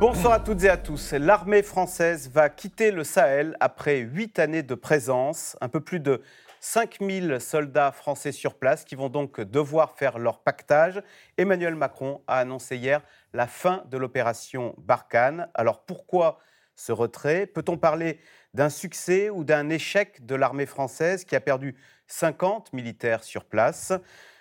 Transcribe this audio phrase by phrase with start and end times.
[0.00, 1.12] Bonsoir à toutes et à tous.
[1.12, 5.56] L'armée française va quitter le Sahel après huit années de présence.
[5.60, 6.22] Un peu plus de
[6.60, 11.02] 5000 soldats français sur place qui vont donc devoir faire leur pactage.
[11.36, 13.02] Emmanuel Macron a annoncé hier
[13.32, 15.48] la fin de l'opération Barkhane.
[15.54, 16.38] Alors pourquoi
[16.76, 17.46] ce retrait?
[17.46, 18.20] Peut-on parler
[18.54, 21.74] d'un succès ou d'un échec de l'armée française qui a perdu
[22.06, 23.92] 50 militaires sur place?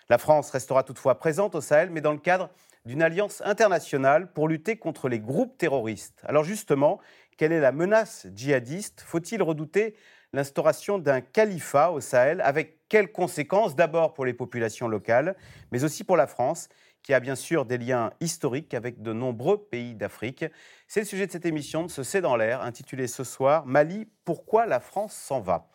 [0.07, 2.51] La France restera toutefois présente au Sahel, mais dans le cadre
[2.87, 6.21] d'une alliance internationale pour lutter contre les groupes terroristes.
[6.25, 6.99] Alors justement,
[7.37, 9.01] quelle est la menace djihadiste?
[9.05, 9.95] Faut-il redouter
[10.33, 12.41] l'instauration d'un califat au Sahel?
[12.41, 13.75] Avec quelles conséquences?
[13.75, 15.35] D'abord pour les populations locales,
[15.71, 16.69] mais aussi pour la France,
[17.03, 20.45] qui a bien sûr des liens historiques avec de nombreux pays d'Afrique.
[20.87, 24.07] C'est le sujet de cette émission de ce C'est dans l'air, intitulée ce soir Mali,
[24.23, 25.67] pourquoi la France s'en va?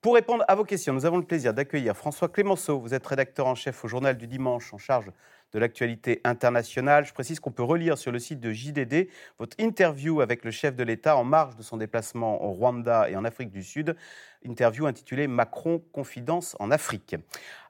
[0.00, 2.78] Pour répondre à vos questions, nous avons le plaisir d'accueillir François Clémenceau.
[2.78, 5.10] Vous êtes rédacteur en chef au journal du dimanche en charge
[5.54, 7.06] de l'actualité internationale.
[7.06, 10.74] Je précise qu'on peut relire sur le site de JDD votre interview avec le chef
[10.74, 13.96] de l'État en marge de son déplacement au Rwanda et en Afrique du Sud,
[14.44, 17.16] interview intitulée Macron, confidence en Afrique.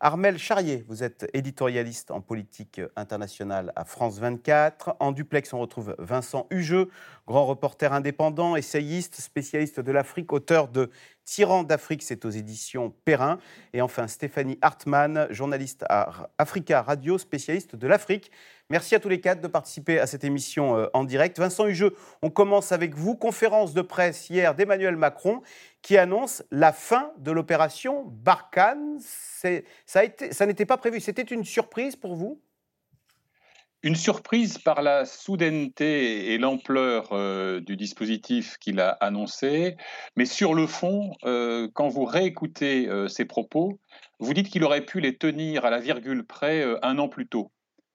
[0.01, 4.97] Armel Charrier, vous êtes éditorialiste en politique internationale à France 24.
[4.99, 6.89] En duplex, on retrouve Vincent Hugeux,
[7.27, 10.91] grand reporter indépendant, essayiste, spécialiste de l'Afrique, auteur de
[11.25, 13.39] Tyran d'Afrique, c'est aux éditions Perrin.
[13.73, 18.31] Et enfin, Stéphanie Hartmann, journaliste à Africa Radio, spécialiste de l'Afrique.
[18.71, 21.39] Merci à tous les quatre de participer à cette émission euh, en direct.
[21.39, 23.15] Vincent Hugeux, on commence avec vous.
[23.15, 25.43] Conférence de presse hier d'Emmanuel Macron
[25.83, 28.99] qui annonce la fin de l'opération Barkhane.
[29.01, 31.01] Ça, ça n'était pas prévu.
[31.01, 32.41] C'était une surprise pour vous?
[33.85, 39.77] Une surprise par la soudaineté et l'ampleur euh, du dispositif qu'il a annoncé,
[40.17, 43.79] mais sur le fond, euh, quand vous réécoutez ses propos,
[44.19, 47.53] vous dites qu'il aurait pu les tenir à la virgule près un an plus tôt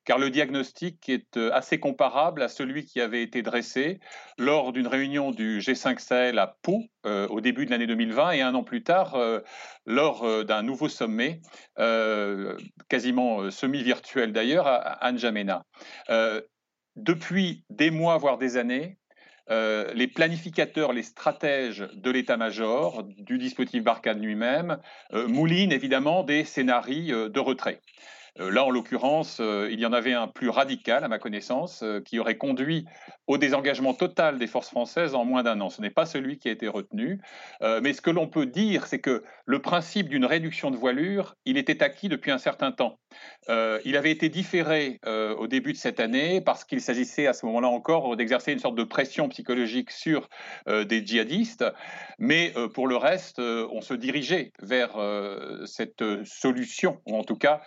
[0.09, 3.99] car le diagnostic est euh, assez comparable à celui qui avait été dressé
[4.39, 8.41] lors d'une réunion du G5 Sahel à Pau euh, au début de l'année 2020 et
[8.41, 9.41] un an plus tard euh,
[9.85, 11.41] lors d'un nouveau sommet,
[12.87, 15.63] quasiment semi-virtuel d'ailleurs, à, N'Djamena.
[16.95, 18.97] depuis des mois, voire des années,
[19.49, 24.77] les planificateurs, les stratèges de l'état-major, du dispositif Barkhane lui-même,
[25.11, 27.81] moulinent évidemment des scénarios de retrait.
[28.39, 31.83] Euh, là, en l'occurrence, euh, il y en avait un plus radical, à ma connaissance,
[31.83, 32.85] euh, qui aurait conduit
[33.27, 35.69] au désengagement total des forces françaises en moins d'un an.
[35.69, 37.21] Ce n'est pas celui qui a été retenu.
[37.61, 41.57] mais ce que l'on peut dire, c'est que le principe d'une réduction de voilure, il
[41.57, 42.99] était acquis depuis un certain temps.
[43.47, 47.67] il avait été différé au début de cette année parce qu'il s'agissait à ce moment-là
[47.67, 50.27] encore d'exercer une sorte de pression psychologique sur
[50.67, 51.65] des djihadistes.
[52.17, 54.97] Mais pour le reste, on se dirigeait vers
[55.65, 57.61] cette solution, ou en tout cas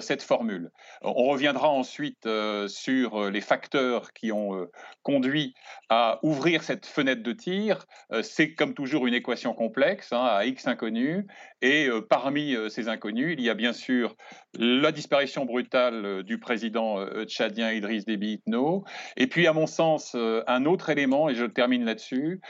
[0.00, 0.70] cette formule.
[1.02, 4.70] On reviendra ensuite euh, sur euh, les facteurs qui ont euh,
[5.02, 5.54] conduit
[5.88, 7.86] à ouvrir cette fenêtre de tir.
[8.22, 11.24] C'est comme toujours une équation complexe hein, à X inconnus.
[11.62, 14.16] Et parmi ces inconnus, il y a bien sûr
[14.58, 18.84] la disparition brutale du président tchadien Idriss Déby Itno.
[19.16, 22.40] Et puis, à mon sens, un autre élément, et je termine là-dessus,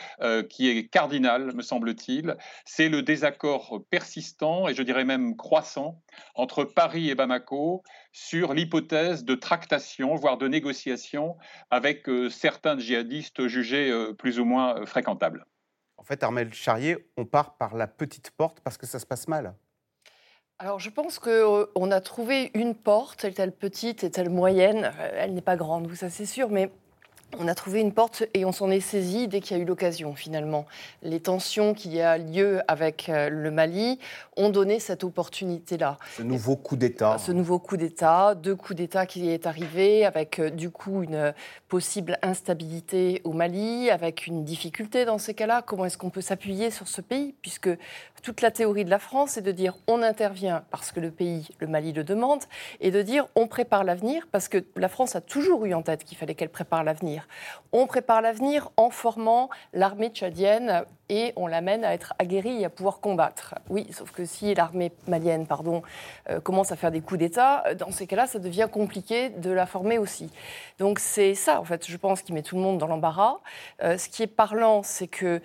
[0.48, 6.03] qui est cardinal, me semble-t-il, c'est le désaccord persistant et je dirais même croissant
[6.34, 7.82] entre Paris et Bamako
[8.12, 11.37] sur l'hypothèse de tractation, voire de négociation
[11.70, 15.44] avec euh, certains djihadistes jugés euh, plus ou moins euh, fréquentables.
[15.97, 19.28] En fait, Armel Charrier, on part par la petite porte parce que ça se passe
[19.28, 19.54] mal.
[20.60, 24.92] Alors je pense qu'on a trouvé une porte, est-elle petite, est-elle moyenne.
[25.15, 26.70] Elle n'est pas grande, ça c'est sûr, mais
[27.39, 29.67] on a trouvé une porte et on s'en est saisi dès qu'il y a eu
[29.67, 30.67] l'occasion, finalement.
[31.03, 33.99] Les tensions qu'il y a lieu avec euh, le Mali
[34.37, 35.99] ont donné cette opportunité-là.
[36.17, 37.19] Ce nouveau coup d'État.
[37.19, 41.34] Ce nouveau coup d'État, deux coups d'État qui est arrivé, avec euh, du coup une
[41.69, 45.62] possible instabilité au Mali, avec une difficulté dans ces cas-là.
[45.62, 47.70] Comment est-ce qu'on peut s'appuyer sur ce pays Puisque
[48.23, 51.49] toute la théorie de la France est de dire on intervient parce que le pays,
[51.58, 52.43] le Mali, le demande,
[52.81, 56.05] et de dire on prépare l'avenir, parce que la France a toujours eu en tête
[56.05, 57.24] qu'il fallait qu'elle prépare l'avenir.
[57.73, 62.71] On prépare l'avenir en formant l'armée tchadienne et on l'amène à être aguerrie et à
[62.71, 63.55] pouvoir combattre.
[63.69, 65.82] Oui, sauf que si l'armée malienne pardon,
[66.31, 69.50] euh, commence à faire des coups d'État, euh, dans ces cas-là, ça devient compliqué de
[69.50, 70.31] la former aussi.
[70.79, 73.38] Donc c'est ça, en fait, je pense, qui met tout le monde dans l'embarras.
[73.82, 75.43] Euh, ce qui est parlant, c'est que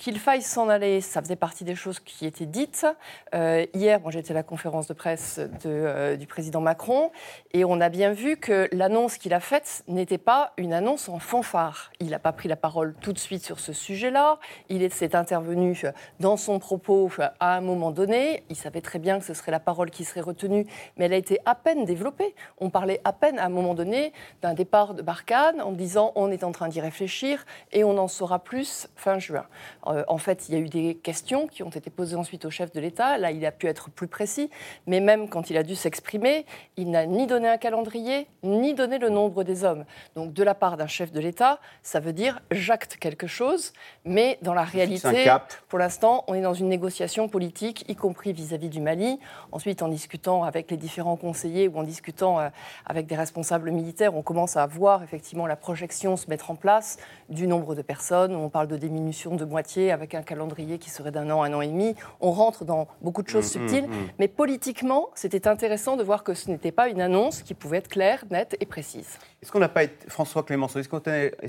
[0.00, 2.86] qu'il faille s'en aller, ça faisait partie des choses qui étaient dites.
[3.34, 7.10] Euh, hier, moi j'étais à la conférence de presse euh, du président Macron
[7.52, 11.18] et on a bien vu que l'annonce qu'il a faite n'était pas une annonce en
[11.18, 11.92] fanfare.
[12.00, 14.38] Il n'a pas pris la parole tout de suite sur ce sujet-là.
[14.70, 15.82] Il s'est intervenu
[16.18, 18.42] dans son propos à un moment donné.
[18.48, 20.66] Il savait très bien que ce serait la parole qui serait retenue,
[20.96, 22.34] mais elle a été à peine développée.
[22.56, 26.30] On parlait à peine à un moment donné d'un départ de Barkhane en disant on
[26.30, 29.44] est en train d'y réfléchir et on en saura plus fin juin.
[29.90, 32.50] Euh, en fait, il y a eu des questions qui ont été posées ensuite au
[32.50, 33.18] chef de l'État.
[33.18, 34.50] Là, il a pu être plus précis,
[34.86, 36.46] mais même quand il a dû s'exprimer,
[36.76, 39.84] il n'a ni donné un calendrier, ni donné le nombre des hommes.
[40.14, 43.72] Donc, de la part d'un chef de l'État, ça veut dire j'acte quelque chose,
[44.04, 45.30] mais dans la réalité,
[45.68, 49.18] pour l'instant, on est dans une négociation politique, y compris vis-à-vis du Mali.
[49.52, 52.48] Ensuite, en discutant avec les différents conseillers ou en discutant euh,
[52.86, 56.98] avec des responsables militaires, on commence à voir effectivement la projection se mettre en place
[57.28, 58.34] du nombre de personnes.
[58.34, 61.60] On parle de diminution de moitié avec un calendrier qui serait d'un an, un an
[61.60, 61.94] et demi.
[62.20, 63.86] On rentre dans beaucoup de choses mmh, subtiles.
[63.86, 64.08] Mmh, mmh.
[64.18, 67.88] Mais politiquement, c'était intéressant de voir que ce n'était pas une annonce qui pouvait être
[67.88, 69.18] claire, nette et précise.
[69.42, 70.88] Est-ce qu'on n'a pas été, François Clémenceau, est-ce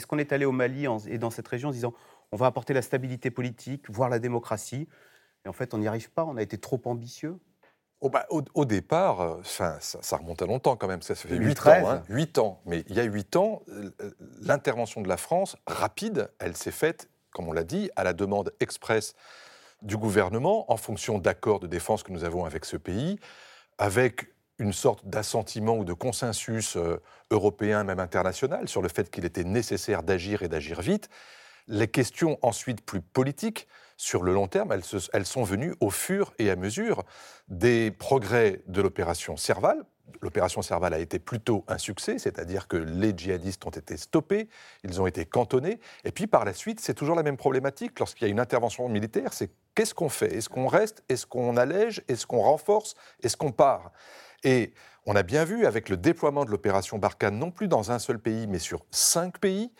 [0.07, 1.93] qu'on est, allé au Mali et dans cette région en disant
[2.31, 4.87] on va apporter la stabilité politique, voire la démocratie
[5.45, 7.37] Et en fait, on n'y arrive pas, on a été trop ambitieux?
[8.03, 9.77] Oh, bah, au, départ, euh, ça,
[10.17, 12.61] remonte à longtemps quand même, ça, fait 8 ans, hein, 8 ans.
[12.65, 13.61] Mais il y a 8 ans,
[14.41, 18.53] l'intervention de la France, rapide, elle s'est faite, comme on l'a dit, à la demande
[18.59, 19.15] expresse
[19.81, 23.19] du gouvernement, en fonction d'accords de défense que nous avons avec ce pays,
[23.77, 27.01] avec une sorte d'assentiment ou de consensus euh,
[27.31, 31.09] européen, même international, sur le fait qu'il était nécessaire d'agir et d'agir vite.
[31.67, 33.67] Les questions ensuite plus politiques,
[34.01, 37.03] sur le long terme, elles, sont venues au fur et à mesure
[37.49, 39.83] des progrès de l'opération Serval.
[40.21, 44.49] L'opération Serval a été plutôt un succès, c'est-à-dire que les djihadistes ont été stoppés,
[44.83, 45.79] ils ont été cantonnés.
[46.03, 47.97] Et puis par la suite, c'est toujours la même problématique.
[47.99, 50.35] Lorsqu'il y a une intervention militaire, c'est qu'est-ce qu'on fait?
[50.35, 51.03] Est-ce qu'on reste?
[51.09, 52.03] Est-ce qu'on allège?
[52.07, 52.95] Est-ce qu'on renforce?
[53.23, 53.91] Est-ce qu'on part?
[54.43, 54.73] Et
[55.05, 58.19] on a bien vu avec le déploiement de l'opération Barkhane, non plus dans un seul
[58.19, 59.71] pays, mais sur cinq pays,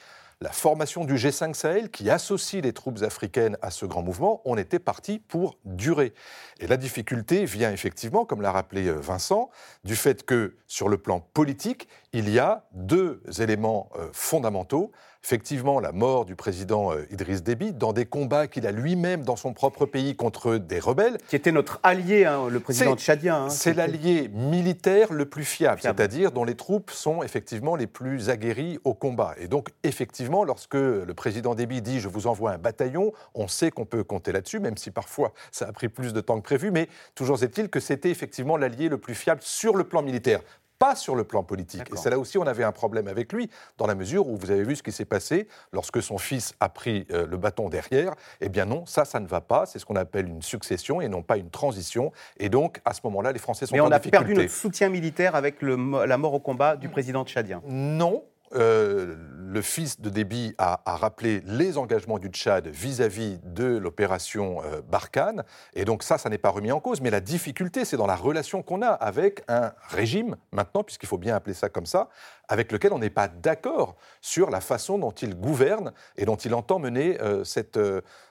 [0.42, 4.58] la formation du G5 Sahel qui associe les troupes africaines à ce grand mouvement, on
[4.58, 6.14] était parti pour durer.
[6.60, 9.52] Et la difficulté vient effectivement, comme l'a rappelé euh, Vincent,
[9.84, 14.92] du fait que sur le plan politique, il y a deux éléments euh, fondamentaux
[15.24, 19.36] effectivement la mort du président euh, Idriss Déby dans des combats qu'il a lui-même dans
[19.36, 21.18] son propre pays contre des rebelles.
[21.30, 23.46] Qui était notre allié, hein, le président tchadien.
[23.46, 28.30] Hein, c'est l'allié militaire le plus fiable, c'est-à-dire dont les troupes sont effectivement les plus
[28.30, 29.36] aguerries au combat.
[29.38, 33.72] Et donc, effectivement, lorsque le président Déby dit je vous envoie un bataillon, on sait
[33.72, 36.72] qu'on peut compter là-dessus, même si parfois ça a pris plus de temps que prévu,
[36.72, 40.42] mais toujours est-il que c'était effectivement l'allié le plus fiable sur le plan militaire
[40.82, 41.84] pas sur le plan politique.
[41.94, 44.50] Et c'est là aussi on avait un problème avec lui, dans la mesure où vous
[44.50, 48.16] avez vu ce qui s'est passé lorsque son fils a pris euh, le bâton derrière.
[48.42, 49.68] Eh bien non, ça, ça ne va pas.
[49.68, 52.12] C'est ce qu'on appelle une succession et non pas une transition.
[52.38, 55.36] Et donc, à ce moment-là, les Français sont Mais on a perdu notre soutien militaire
[55.36, 57.62] avec le, la mort au combat du président tchadien.
[57.68, 64.62] Non, euh, le fils de Déby a, rappelé les engagements du Tchad vis-à-vis de l'opération
[64.64, 65.44] euh, Barkhane.
[65.74, 67.02] Et donc ça, ça n'est pas remis en cause.
[67.02, 71.18] Mais la difficulté, c'est dans la relation qu'on a avec un régime, maintenant, puisqu'il faut
[71.18, 72.10] bien appeler ça comme ça,
[72.48, 76.54] avec lequel on n'est pas d'accord sur la façon dont il gouverne et dont il
[76.54, 77.80] entend mener euh, cette,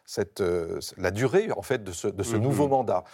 [0.05, 0.43] cette,
[0.97, 2.41] la durée, en fait, de ce, de ce mm-hmm.
[2.41, 3.05] nouveau mandat.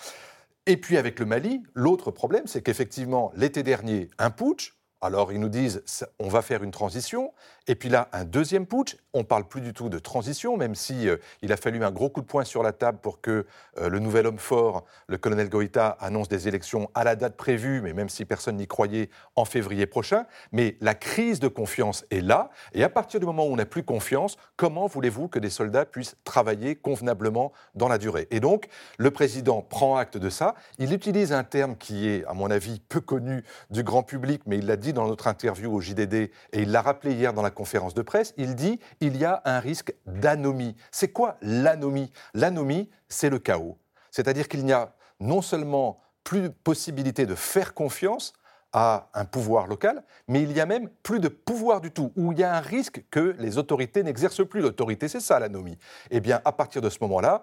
[0.67, 4.75] Et puis avec le Mali, l'autre problème, c'est qu'effectivement, l'été dernier, un putsch,
[5.07, 5.83] alors ils nous disent
[6.19, 7.33] on va faire une transition,
[7.67, 8.97] et puis là un deuxième putsch.
[9.19, 12.11] On parle plus du tout de transition, même si euh, il a fallu un gros
[12.11, 13.47] coup de poing sur la table pour que
[13.79, 17.81] euh, le nouvel homme fort, le colonel Goïta, annonce des élections à la date prévue,
[17.81, 20.27] mais même si personne n'y croyait, en février prochain.
[20.53, 23.65] Mais la crise de confiance est là, et à partir du moment où on n'a
[23.65, 28.29] plus confiance, comment voulez-vous que des soldats puissent travailler convenablement dans la durée?
[28.31, 30.57] Et donc le président prend acte de ça.
[30.79, 34.59] Il utilise un terme qui est, à mon avis, peu connu du grand public, mais
[34.59, 37.51] il l'a dit dans notre interview au JDD, et il l'a rappelé hier dans la
[37.51, 40.75] conférence de presse, il dit il y a un risque d'anomie.
[40.91, 42.11] C'est quoi l'anomie?
[42.35, 43.79] L'anomie, c'est le chaos.
[44.11, 48.33] C'est-à-dire qu'il n'y a non seulement plus possibilité de faire confiance
[48.73, 52.33] à un pouvoir local, mais il y a même plus de pouvoir du tout, où
[52.33, 55.09] il y a un risque que les autorités n'exercent plus l'autorité.
[55.09, 55.79] C'est ça l'anomie.
[56.11, 57.43] Eh bien, à partir de ce moment-là,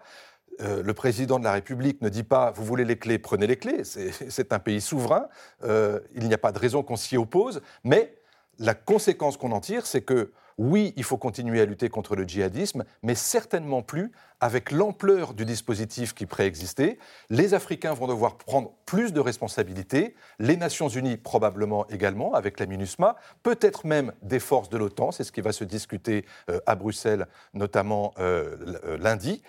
[0.61, 3.57] euh, le président de la République ne dit pas vous voulez les clés, prenez les
[3.57, 3.83] clés.
[4.29, 5.27] C'est un pays souverain.
[5.63, 7.61] Euh, il n'y a pas de raison qu'on s'y oppose.
[7.83, 8.15] Mais
[8.59, 12.23] la conséquence qu'on en tire, c'est que oui, il faut continuer à lutter contre le
[12.23, 14.11] djihadisme, mais certainement plus
[14.43, 16.97] avec l'ampleur du dispositif qui préexistait,
[17.29, 22.65] les Africains vont devoir prendre plus de responsabilités, les Nations Unies probablement également, avec la
[22.65, 26.75] MINUSMA, peut-être même des forces de l'OTAN, c'est ce qui va se discuter euh, à
[26.75, 29.41] Bruxelles, notamment euh, euh, lundi.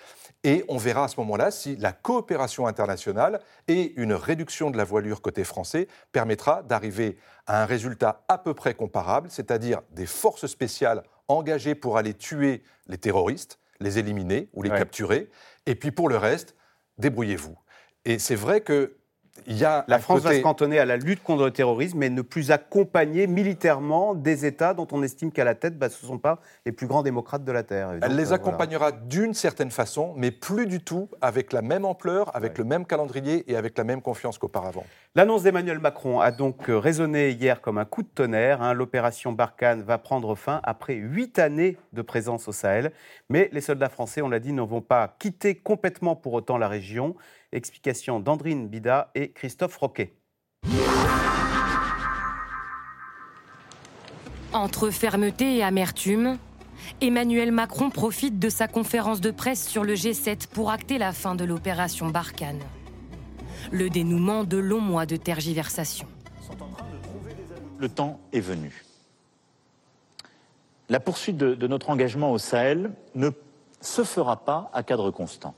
[0.45, 4.85] Et on verra à ce moment-là si la coopération internationale et une réduction de la
[4.85, 10.47] voilure côté français permettra d'arriver à un résultat à peu près comparable, c'est-à-dire des forces
[10.47, 15.31] spéciales engagées pour aller tuer les terroristes, les éliminer ou les capturer,
[15.67, 16.55] et puis pour le reste,
[16.99, 17.59] débrouillez-vous.
[18.05, 18.97] Et c'est vrai que
[19.47, 23.27] la France va se cantonner à la lutte contre le terrorisme, mais ne plus accompagner
[23.27, 26.73] militairement des États dont on estime qu'à la tête, bah, ce ne sont pas les
[26.73, 27.93] plus grands démocrates de la Terre.
[28.03, 32.35] Elle les euh, accompagnera d'une certaine façon, mais plus du tout avec la même ampleur,
[32.35, 34.85] avec le même calendrier et avec la même confiance qu'auparavant.
[35.15, 38.63] L'annonce d'Emmanuel Macron a donc résonné hier comme un coup de tonnerre.
[38.63, 38.75] Hein.
[38.75, 42.93] L'opération Barkhane va prendre fin après huit années de présence au Sahel.
[43.29, 46.69] Mais les soldats français, on l'a dit, ne vont pas quitter complètement pour autant la
[46.69, 47.15] région.
[47.55, 50.13] Explication d'Andrine Bida et Christophe Roquet.
[54.53, 56.39] Entre fermeté et amertume,
[57.01, 61.35] Emmanuel Macron profite de sa conférence de presse sur le G7 pour acter la fin
[61.37, 62.61] de l'opération Barkhane.
[63.71, 66.09] Le dénouement de longs mois de tergiversation.
[67.79, 68.85] Le temps est venu.
[70.89, 73.31] La poursuite de, de notre engagement au Sahel ne
[73.81, 75.55] se fera pas à cadre constant.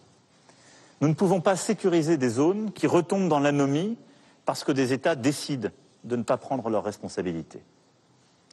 [1.01, 3.97] Nous ne pouvons pas sécuriser des zones qui retombent dans l'anomie
[4.45, 5.69] parce que des États décident
[6.05, 7.63] de ne pas prendre leurs responsabilités.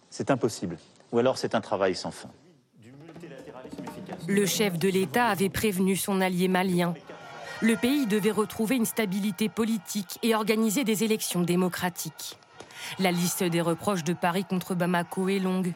[0.09, 0.77] C'est impossible.
[1.11, 2.29] Ou alors c'est un travail sans fin.
[4.27, 6.93] Le chef de l'État avait prévenu son allié malien.
[7.61, 12.37] Le pays devait retrouver une stabilité politique et organiser des élections démocratiques.
[12.99, 15.73] La liste des reproches de Paris contre Bamako est longue.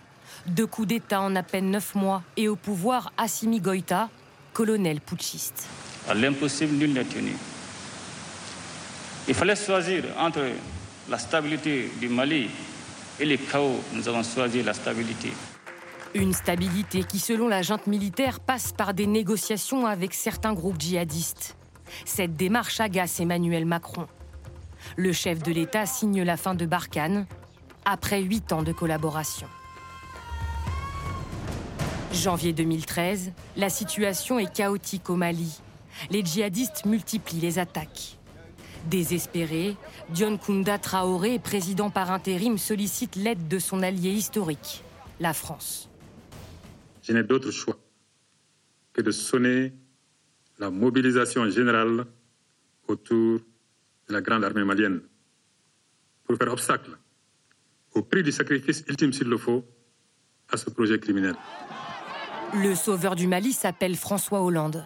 [0.47, 4.09] Deux coups d'État en à peine neuf mois et au pouvoir Assimi Goïta,
[4.53, 5.67] colonel putschiste.
[6.09, 7.33] À l'impossible, nul n'est tenu.
[9.27, 10.39] Il fallait choisir entre
[11.09, 12.49] la stabilité du Mali
[13.19, 13.81] et le chaos.
[13.91, 15.33] Nous avons choisi la stabilité.
[16.13, 21.57] Une stabilité qui, selon la junte militaire, passe par des négociations avec certains groupes djihadistes.
[22.05, 24.07] Cette démarche agace Emmanuel Macron.
[24.95, 27.25] Le chef de l'État signe la fin de Barkhane
[27.83, 29.47] après huit ans de collaboration.
[32.13, 35.61] Janvier 2013, la situation est chaotique au Mali
[36.09, 38.17] les djihadistes multiplient les attaques.
[38.89, 39.75] Désespéré,
[40.09, 44.83] Dion Kunda Traoré, président par intérim, sollicite l'aide de son allié historique,
[45.19, 45.89] la France.
[47.03, 47.77] Je n'ai d'autre choix
[48.93, 49.73] que de sonner
[50.59, 52.05] la mobilisation générale
[52.87, 53.39] autour
[54.07, 55.01] de la grande armée malienne
[56.23, 56.97] pour faire obstacle,
[57.93, 59.63] au prix du sacrifice ultime s'il le faut,
[60.49, 61.35] à ce projet criminel.
[62.53, 64.85] Le sauveur du Mali s'appelle François Hollande.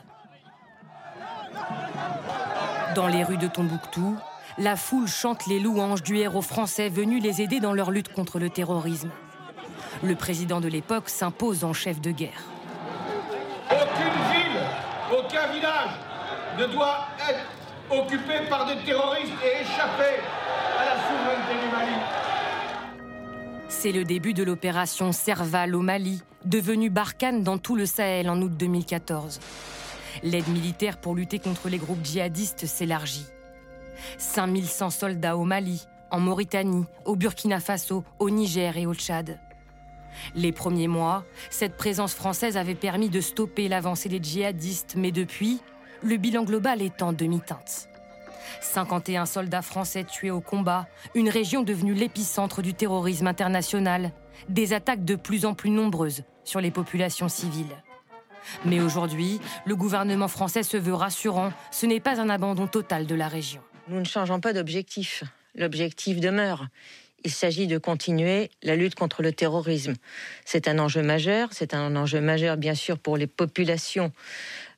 [2.96, 4.18] Dans les rues de Tombouctou,
[4.58, 8.38] la foule chante les louanges du héros français venu les aider dans leur lutte contre
[8.38, 9.10] le terrorisme.
[10.04, 12.44] Le président de l'époque s'impose en chef de guerre.
[13.70, 14.62] Aucune ville,
[15.12, 15.92] aucun village
[16.60, 17.46] ne doit être
[17.90, 20.20] occupé par des terroristes et échapper
[20.78, 21.96] à la souveraineté du Mali.
[23.70, 28.42] C'est le début de l'opération Serval au Mali, devenue Barkhane dans tout le Sahel en
[28.42, 29.40] août 2014.
[30.24, 33.26] L'aide militaire pour lutter contre les groupes djihadistes s'élargit.
[34.18, 39.40] 5100 soldats au Mali, en Mauritanie, au Burkina Faso, au Niger et au Tchad.
[40.36, 45.62] Les premiers mois, cette présence française avait permis de stopper l'avancée des djihadistes, mais depuis,
[46.04, 47.88] le bilan global est en demi-teinte.
[48.60, 54.12] 51 soldats français tués au combat, une région devenue l'épicentre du terrorisme international,
[54.50, 57.76] des attaques de plus en plus nombreuses sur les populations civiles.
[58.66, 61.52] Mais aujourd'hui, le gouvernement français se veut rassurant.
[61.72, 63.62] Ce n'est pas un abandon total de la région.
[63.88, 65.24] Nous ne changeons pas d'objectif.
[65.56, 66.68] L'objectif demeure.
[67.24, 69.94] Il s'agit de continuer la lutte contre le terrorisme.
[70.44, 71.50] C'est un enjeu majeur.
[71.52, 74.12] C'est un enjeu majeur, bien sûr, pour les populations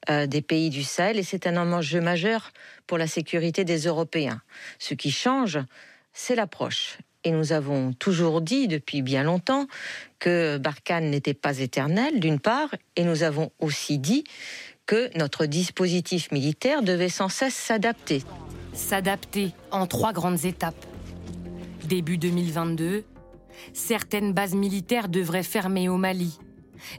[0.09, 2.51] euh, des pays du Sahel et c'est un enjeu majeur
[2.87, 4.41] pour la sécurité des Européens.
[4.77, 5.59] Ce qui change,
[6.11, 6.97] c'est l'approche.
[7.23, 9.67] Et nous avons toujours dit depuis bien longtemps
[10.23, 14.23] que Barkhane n'était pas éternel, d'une part, et nous avons aussi dit
[14.85, 18.23] que notre dispositif militaire devait sans cesse s'adapter.
[18.71, 20.85] S'adapter en trois grandes étapes.
[21.89, 23.03] Début 2022,
[23.73, 26.39] certaines bases militaires devraient fermer au Mali.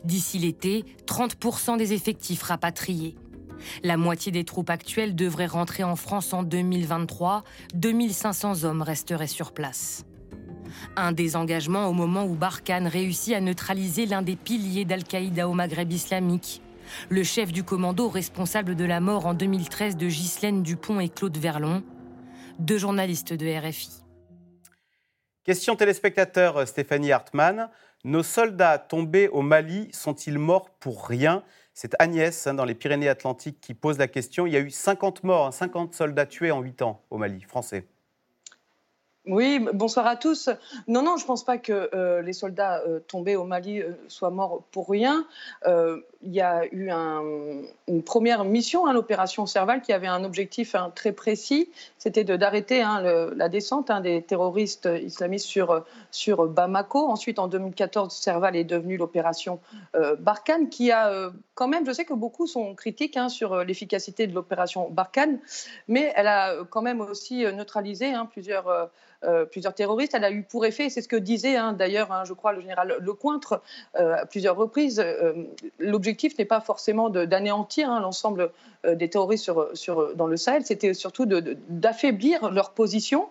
[0.05, 3.17] D'ici l'été, 30% des effectifs rapatriés.
[3.83, 7.43] La moitié des troupes actuelles devraient rentrer en France en 2023.
[7.73, 10.05] 2500 hommes resteraient sur place.
[10.97, 15.93] Un désengagement au moment où Barkhane réussit à neutraliser l'un des piliers d'Al-Qaïda au Maghreb
[15.93, 16.63] islamique,
[17.09, 21.37] le chef du commando responsable de la mort en 2013 de Ghislaine Dupont et Claude
[21.37, 21.83] Verlon,
[22.59, 24.05] deux journalistes de RFI.
[25.45, 27.69] Question téléspectateur euh, Stéphanie Hartmann.
[28.05, 31.43] Nos soldats tombés au Mali sont-ils morts pour rien?
[31.75, 34.47] C'est Agnès, hein, dans les Pyrénées-Atlantiques, qui pose la question.
[34.47, 37.41] Il y a eu 50 morts, 50 hein, soldats tués en 8 ans au Mali,
[37.43, 37.87] français.
[39.27, 40.51] Oui, bonsoir à tous.
[40.87, 43.93] Non, non, je ne pense pas que euh, les soldats euh, tombés au Mali euh,
[44.07, 45.27] soient morts pour rien.
[46.25, 50.91] Il y a eu une première mission, hein, l'opération Serval, qui avait un objectif hein,
[50.95, 53.03] très précis, c'était d'arrêter hein,
[53.37, 55.47] la descente des terroristes islamistes
[56.11, 57.07] sur, Bamako.
[57.07, 59.61] Ensuite, en 2014, Serval est devenu l'opération
[60.19, 64.89] Barkhane, qui a quand même, je sais que beaucoup sont critiques sur l'efficacité de l'opération
[64.91, 65.39] Barkhane,
[65.89, 68.91] mais elle a quand même aussi neutralisé plusieurs
[69.27, 70.15] euh, terroristes.
[70.15, 73.63] Elle a eu pour effet, c'est ce que disait d'ailleurs, je crois, le général Lecointre
[73.97, 75.33] euh, à plusieurs reprises, euh,
[76.39, 78.51] n'est pas forcément d'anéantir hein, l'ensemble
[78.87, 79.51] des terroristes
[80.17, 83.29] dans le Sahel, c'était surtout d'affaiblir leur position.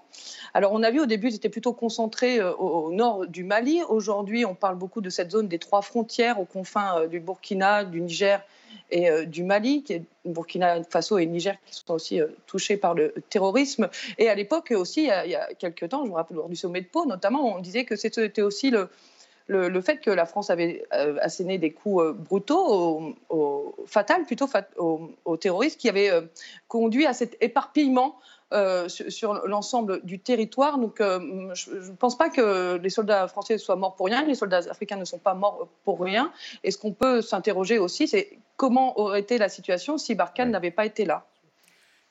[0.53, 3.81] Alors on a vu au début, c'était plutôt concentré au, nord du Mali.
[3.87, 8.01] Aujourd'hui, on parle beaucoup de cette zone des trois frontières aux confins du Burkina, du
[8.01, 8.41] Niger
[8.91, 12.77] et euh, du Mali, qui est Burkina Faso et Niger qui sont aussi euh, touchés
[12.77, 13.89] par le terrorisme.
[14.17, 16.81] Et à l'époque aussi, il y, a, quelques temps, je me rappelle lors du sommet
[16.81, 18.89] de Pau notamment, on disait que c'était aussi le,
[19.47, 24.47] le, fait que la France avait euh, asséné des coups brutaux, au, fatal plutôt,
[24.77, 26.12] aux, terroristes, qui avaient
[26.67, 28.15] conduit à cet éparpillement
[28.53, 30.77] euh, sur, l'ensemble du territoire.
[30.77, 34.23] Donc, euh, je ne pense pas que les soldats français soient morts pour rien.
[34.25, 36.31] Les soldats africains ne sont pas morts pour rien.
[36.63, 40.69] Et ce qu'on peut s'interroger aussi, c'est comment aurait été la situation si Barkhane n'avait
[40.69, 41.25] pas été là?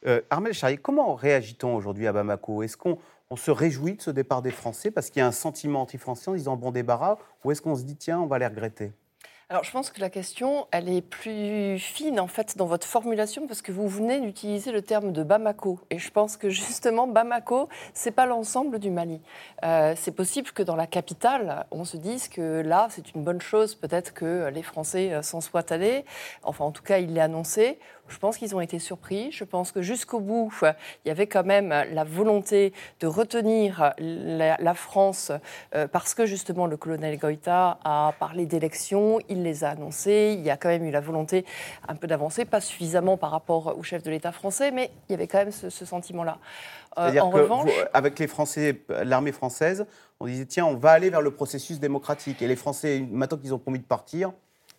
[0.04, 2.64] Euh, Armel Charrier, comment réagit-on aujourd'hui à Bamako?
[2.64, 2.98] Est-ce qu'on
[3.32, 6.30] on se réjouit de ce départ des Français parce qu'il y a un sentiment anti-français
[6.30, 8.92] en disant bon débarras Ou est-ce qu'on se dit tiens, on va les regretter?
[9.48, 13.46] Alors, je pense que la question, elle est plus fine, en fait, dans votre formulation,
[13.46, 15.78] parce que vous venez d'utiliser le terme de Bamako.
[15.90, 19.20] Et je pense que, justement, Bamako, c'est pas l'ensemble du Mali.
[19.62, 23.42] Euh, c'est possible que dans la capitale, on se dise que là, c'est une bonne
[23.42, 26.06] chose, peut-être que les Français euh, s'en soient allés.
[26.44, 27.78] Enfin, en tout cas, il l'est annoncé.
[28.09, 29.32] Je pense qu'ils ont été surpris.
[29.32, 34.75] Je pense que jusqu'au bout, il y avait quand même la volonté de retenir la,
[34.75, 35.32] France
[35.75, 40.35] euh, parce que justement le colonel Goïta a parlé d'élections, il les a annoncées.
[40.37, 41.44] Il y a quand même eu la volonté
[41.88, 45.14] un peu d'avancer, pas suffisamment par rapport au chef de l'État français, mais il y
[45.14, 46.38] avait quand même ce, sentiment-là.
[46.99, 49.87] Euh, en revanche, avec les Français, l'armée française,
[50.20, 52.42] on disait tiens, on va aller vers le processus démocratique.
[52.42, 54.33] Et les Français, maintenant qu'ils ont promis de partir,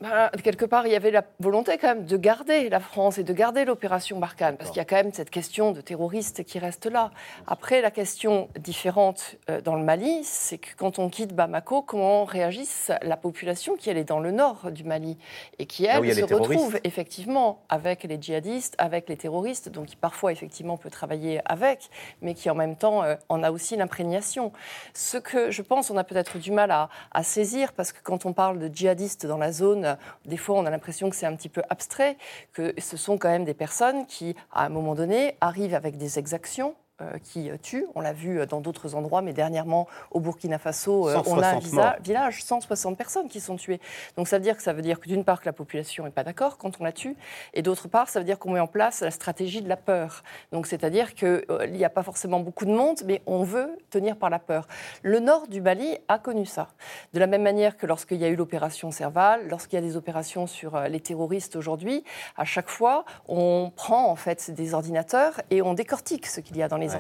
[0.04, 3.24] bah, quelque part, il y avait la volonté quand même de garder la France et
[3.24, 6.60] de garder l'opération Barkhane, parce qu'il y a quand même cette question de terroristes qui
[6.60, 7.12] reste là.
[7.48, 12.26] Après, la question différente euh, dans le Mali, c'est que quand on quitte Bamako, comment
[12.26, 15.18] réagisse la population qui elle est dans le nord du Mali
[15.58, 20.34] et qui elle se retrouve effectivement avec les djihadistes, avec les terroristes, donc qui parfois
[20.34, 21.90] effectivement peut travailler avec,
[22.22, 24.52] mais qui en même temps euh, en a aussi l'imprégnation.
[24.94, 28.26] Ce que je pense, on a peut-être du mal à, à saisir, parce que quand
[28.26, 29.93] on parle de djihadistes dans la zone
[30.26, 32.18] des fois on a l'impression que c'est un petit peu abstrait,
[32.54, 36.20] que ce sont quand même des personnes qui, à un moment donné, arrivent avec des
[36.20, 36.83] exactions, euh,
[37.24, 37.88] qui tuent.
[37.96, 41.56] On l'a vu euh, dans d'autres endroits, mais dernièrement au Burkina Faso, euh, on a
[41.56, 43.80] un village, 160 personnes qui sont tuées.
[44.18, 46.12] Donc ça veut dire que ça veut dire que d'une part que la population n'est
[46.12, 47.16] pas d'accord quand on la tue,
[47.54, 50.24] et d'autre part ça veut dire qu'on met en place la stratégie de la peur.
[50.52, 54.30] Donc c'est-à-dire qu'il n'y a pas forcément beaucoup de monde, mais on veut tenir par
[54.30, 54.68] la peur.
[55.02, 56.70] Le nord du Mali a connu ça.
[57.14, 59.98] De la même manière que lorsqu'il y a eu l'opération Serval, lorsqu'il y a des
[59.98, 62.04] opérations sur les terroristes aujourd'hui,
[62.38, 66.64] à chaque fois on prend en fait des ordinateurs et on décortique ce qu'il y
[66.64, 66.93] a dans les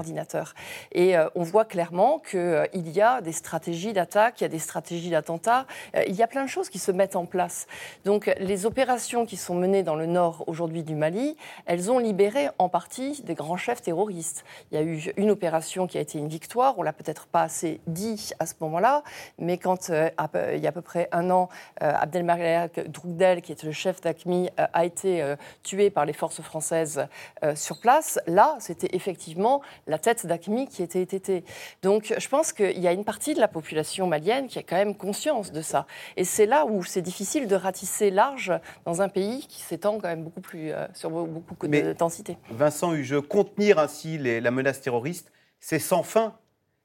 [0.91, 4.49] Et euh, on voit clairement qu'il euh, y a des stratégies d'attaque, il y a
[4.49, 7.67] des stratégies d'attentat, euh, il y a plein de choses qui se mettent en place.
[8.06, 12.49] Donc les opérations qui sont menées dans le nord aujourd'hui du Mali, elles ont libéré
[12.58, 14.43] en partie des grands chefs terroristes.
[14.71, 17.41] Il y a eu une opération qui a été une victoire, on l'a peut-être pas
[17.41, 19.03] assez dit à ce moment-là,
[19.38, 23.71] mais quand il y a à peu près un an, Abdelmalek Drougdel, qui est le
[23.71, 27.08] chef d'ACMI, a été tué par les forces françaises
[27.56, 31.43] sur place, là, c'était effectivement la tête d'Acmi qui était été.
[31.81, 34.75] Donc je pense qu'il y a une partie de la population malienne qui a quand
[34.75, 35.86] même conscience de ça.
[36.17, 38.53] Et c'est là où c'est difficile de ratisser large
[38.86, 42.38] dans un pays qui s'étend quand même beaucoup plus euh, sur beaucoup de densité.
[42.49, 46.36] Vincent Hugeux, contenir ainsi la menace terroriste, c'est sans fin.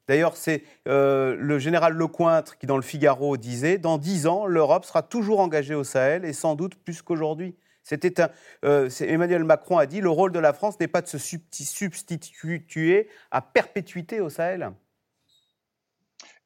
[0.07, 4.83] D'ailleurs, c'est euh, le général Lecointre qui, dans le Figaro, disait Dans dix ans, l'Europe
[4.83, 7.55] sera toujours engagée au Sahel et sans doute plus qu'aujourd'hui.
[7.89, 8.23] C'était
[8.65, 13.09] euh, Emmanuel Macron a dit le rôle de la France n'est pas de se substituer
[13.31, 14.71] à perpétuité au Sahel.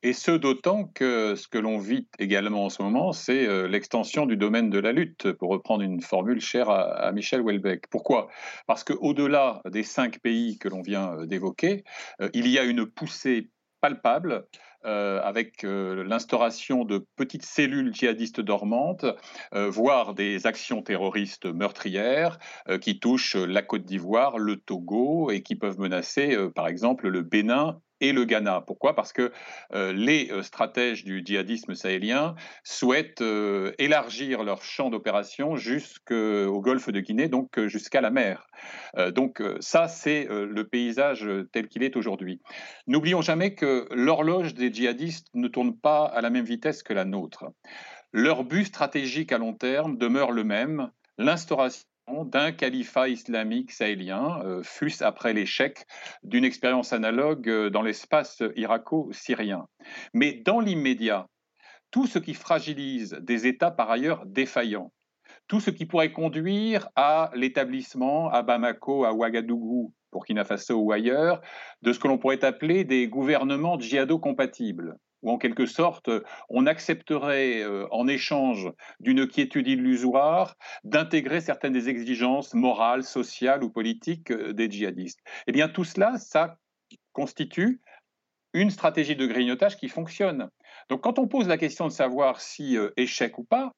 [0.03, 4.25] Et ce d'autant que ce que l'on vit également en ce moment, c'est euh, l'extension
[4.25, 7.88] du domaine de la lutte, pour reprendre une formule chère à, Michel Houellebecq.
[7.89, 8.29] Pourquoi?
[8.65, 11.84] Parce qu'au-delà des cinq pays que l'on vient euh, d'évoquer,
[12.34, 13.49] il y a une poussée
[13.82, 14.47] palpable
[14.86, 19.06] avec l'instauration de petites cellules djihadistes dormantes,
[19.52, 22.39] voire des actions terroristes meurtrières
[22.82, 27.80] qui touchent la Côte d'Ivoire, le Togo et qui peuvent menacer, par exemple, le Bénin
[28.04, 28.62] et le Ghana.
[28.68, 28.96] Pourquoi?
[28.96, 29.32] Parce que
[29.74, 32.36] euh, les euh, stratèges du djihadisme sahélien
[32.66, 38.48] souhaitent euh, élargir leur champ d'opération jusqu'au golfe de Guinée, donc jusqu'à la mer.
[39.16, 42.42] donc ça, c'est le paysage tel qu'il est aujourd'hui.
[42.88, 47.06] N'oublions jamais que l'horloge des djihadistes ne tourne pas à la même vitesse que la
[47.06, 47.46] nôtre.
[48.12, 54.62] Leur but stratégique à long terme demeure le même, l'instauration d'un califat islamique sahélien, euh,
[54.63, 55.86] fût-ce après l'échec
[56.24, 59.68] d'une expérience analogue euh, dans l'espace irako-syrien.
[60.13, 61.28] Mais dans l'immédiat,
[61.92, 64.92] tout ce qui fragilise des États par ailleurs défaillants,
[65.48, 71.42] tout ce qui pourrait conduire à l'établissement à Bamako, à Ouagadougou, Burkina Faso ou ailleurs,
[71.82, 76.10] de ce que l'on pourrait appeler des gouvernements djihado-compatibles, où en quelque sorte
[76.50, 83.70] on accepterait euh, en échange d'une quiétude illusoire d'intégrer certaines des exigences morales, sociales ou
[83.70, 85.20] politiques euh, des djihadistes.
[85.48, 86.58] Eh bien tout cela, ça
[87.14, 87.82] constitue
[88.56, 90.48] une stratégie de grignotage qui fonctionne.
[90.90, 93.72] Donc quand on pose la question de savoir si euh, échec ou pas,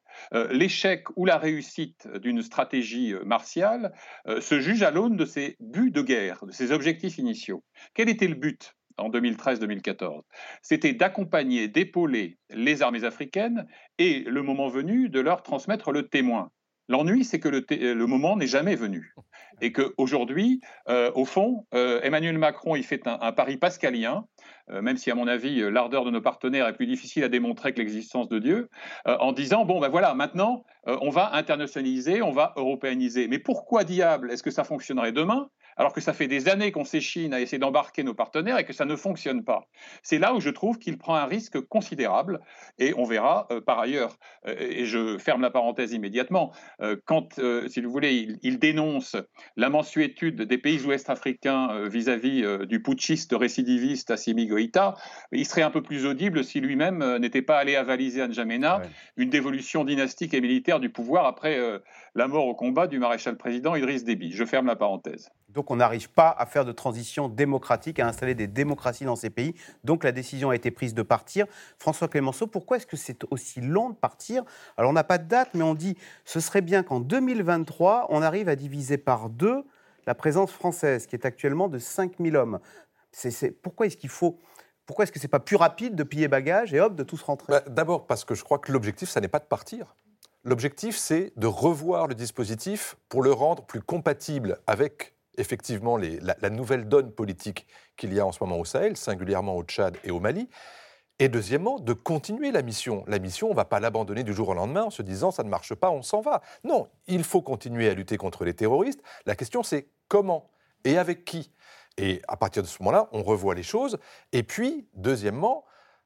[0.50, 3.92] l'échec ou la réussite d'une stratégie martiale
[4.40, 7.66] se juge à l'aune de ses buts de guerre, de ses objectifs initiaux.
[7.94, 8.74] Quel était le but?
[8.98, 10.22] En 2013-2014,
[10.62, 16.52] c'était d'accompagner, d'épauler les armées africaines et, le moment venu, de leur transmettre le témoin.
[16.88, 19.14] L'ennui, c'est que le, moment n'est jamais venu.
[19.62, 24.26] Et qu'aujourd'hui, euh, au fond, euh, Emmanuel Macron, il fait un, pari pascalien,
[24.70, 27.74] euh, même si, à mon avis, l'ardeur de nos partenaires est plus difficile à démontrer
[27.74, 28.70] que l'existence de Dieu,
[29.06, 33.28] en disant, bon, ben voilà, maintenant, on va internationaliser, on va européaniser.
[33.28, 36.86] Mais pourquoi diable est-ce que ça fonctionnerait demain alors que ça fait des années qu'on
[36.86, 39.68] s'échine à essayer d'embarquer nos partenaires et que ça ne fonctionne pas?
[40.04, 42.40] C'est là où je trouve qu'il prend un risque considérable
[42.80, 44.18] et on verra euh, par ailleurs,
[44.48, 49.18] euh, et je ferme la parenthèse immédiatement, euh, quand, si vous voulez, il, dénonce
[49.58, 54.96] la mensuétude des pays ouest africains vis-à-vis du putschiste récidiviste Assimi Goïta,
[55.32, 58.82] il serait un peu plus audible si lui-même n'était pas allé avaliser à N'Djamena
[59.18, 61.60] une dévolution dynastique et militaire du pouvoir après
[62.16, 64.32] la mort au combat du maréchal président Idriss Déby.
[64.32, 65.30] Je ferme la parenthèse.
[65.56, 69.30] Donc on n'arrive pas à faire de transition démocratique, à installer des démocraties dans ces
[69.30, 69.56] pays.
[69.84, 71.48] Donc la décision a été prise de partir.
[71.80, 74.44] François Clémenceau, pourquoi est-ce que c'est aussi long de partir?
[74.78, 78.22] Alors on n'a pas de date, mais on dit ce serait bien qu'en 2023, on
[78.22, 79.64] arrive à diviser par deux
[80.06, 82.60] la présence française, qui est actuellement de 5000 hommes.
[83.12, 84.38] C'est, pourquoi est-ce qu'il faut
[84.86, 87.52] pourquoi est-ce que c'est pas plus rapide de piller bagages et hop, de tous rentrer?
[87.52, 89.96] Bah, D'abord parce que je crois que l'objectif, ça n'est pas de partir.
[90.44, 96.88] L'objectif, c'est de revoir le dispositif pour le rendre plus compatible avec effectivement la, nouvelle
[96.88, 97.68] donne politique
[97.98, 100.50] qu'il y a en ce moment au Sahel, singulièrement au Tchad et au Mali.
[101.18, 103.06] Et deuxièmement, de continuer la mission.
[103.08, 105.44] La mission, on ne va pas l'abandonner du jour au lendemain en se disant ça
[105.44, 106.42] ne marche pas, on s'en va.
[106.64, 109.02] Non, il faut continuer à lutter contre les terroristes.
[109.26, 110.50] La question, c'est comment
[110.84, 111.52] et avec qui?
[111.98, 113.98] Et à partir de ce moment-là, on revoit les choses.
[114.34, 115.64] Et puis, deuxièmement,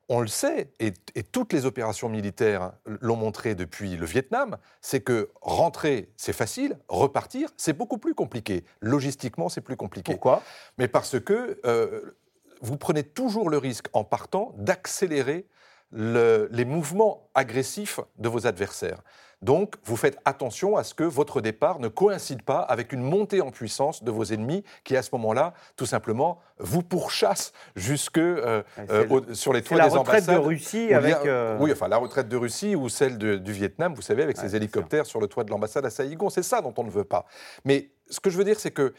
[0.09, 0.91] on le sait, et,
[1.31, 7.49] toutes les opérations militaires l'ont montré depuis le Vietnam, c'est que rentrer, c'est facile, repartir,
[7.57, 8.65] c'est beaucoup plus compliqué.
[8.81, 10.11] Logistiquement, c'est plus compliqué.
[10.11, 10.41] Pourquoi?
[10.79, 12.17] Mais parce que euh,
[12.61, 15.45] vous prenez toujours le risque, en partant, d'accélérer
[15.91, 19.01] les mouvements agressifs de vos adversaires.
[19.41, 23.41] Donc, vous faites attention à ce que votre départ ne coïncide pas avec une montée
[23.41, 28.63] en puissance de vos ennemis qui, à ce moment-là, tout simplement, vous pourchassent jusque euh,
[28.89, 29.95] euh, sur les toits des ambassades.
[29.95, 31.17] la retraite de Russie avec...
[31.25, 34.55] Euh, oui, enfin, la retraite de Russie ou celle du Vietnam, vous savez, avec ces
[34.55, 36.29] hélicoptères sur le toit de l'ambassade à Saïgon.
[36.29, 37.25] C'est ça dont on ne veut pas.
[37.63, 38.93] Mais ce que je veux dire, c'est que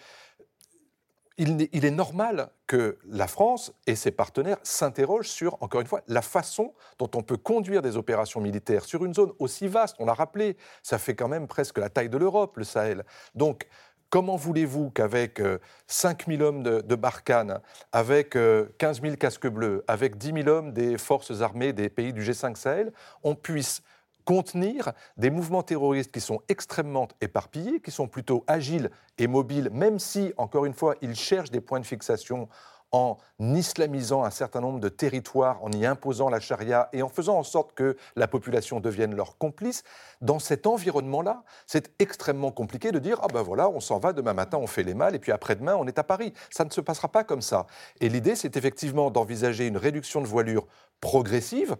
[1.40, 6.20] il, est normal que la France et ses partenaires s'interrogent sur, encore une fois, la
[6.20, 9.96] façon dont on peut conduire des opérations militaires sur une zone aussi vaste.
[9.98, 13.05] On l'a rappelé, ça fait quand même presque la taille de l'Europe, le Sahel.
[13.35, 13.66] Donc,
[14.12, 15.40] Comment voulez-vous qu'avec
[15.87, 17.61] 5 euh, 000 hommes de, de Barkhane,
[17.92, 22.12] avec 15 euh, 000 casques bleus, avec 10 000 hommes des forces armées des pays
[22.12, 23.83] du G5 Sahel, on puisse
[24.30, 28.88] contenir des mouvements terroristes qui sont extrêmement éparpillés, qui sont plutôt agiles
[29.18, 32.48] et mobiles, même si, encore une fois, ils cherchent des points de fixation
[32.92, 37.38] en islamisant un certain nombre de territoires, en y imposant la charia et en faisant
[37.38, 39.82] en sorte que la population devienne leur complice,
[40.20, 44.32] dans cet environnement-là, c'est extrêmement compliqué de dire Ah ben voilà, on s'en va, demain
[44.32, 46.34] matin on fait les mal, et puis après-demain on est à Paris.
[46.50, 47.66] Ça ne se passera pas comme ça.
[48.00, 50.68] Et l'idée, c'est effectivement d'envisager une réduction de voilure
[51.00, 51.76] progressive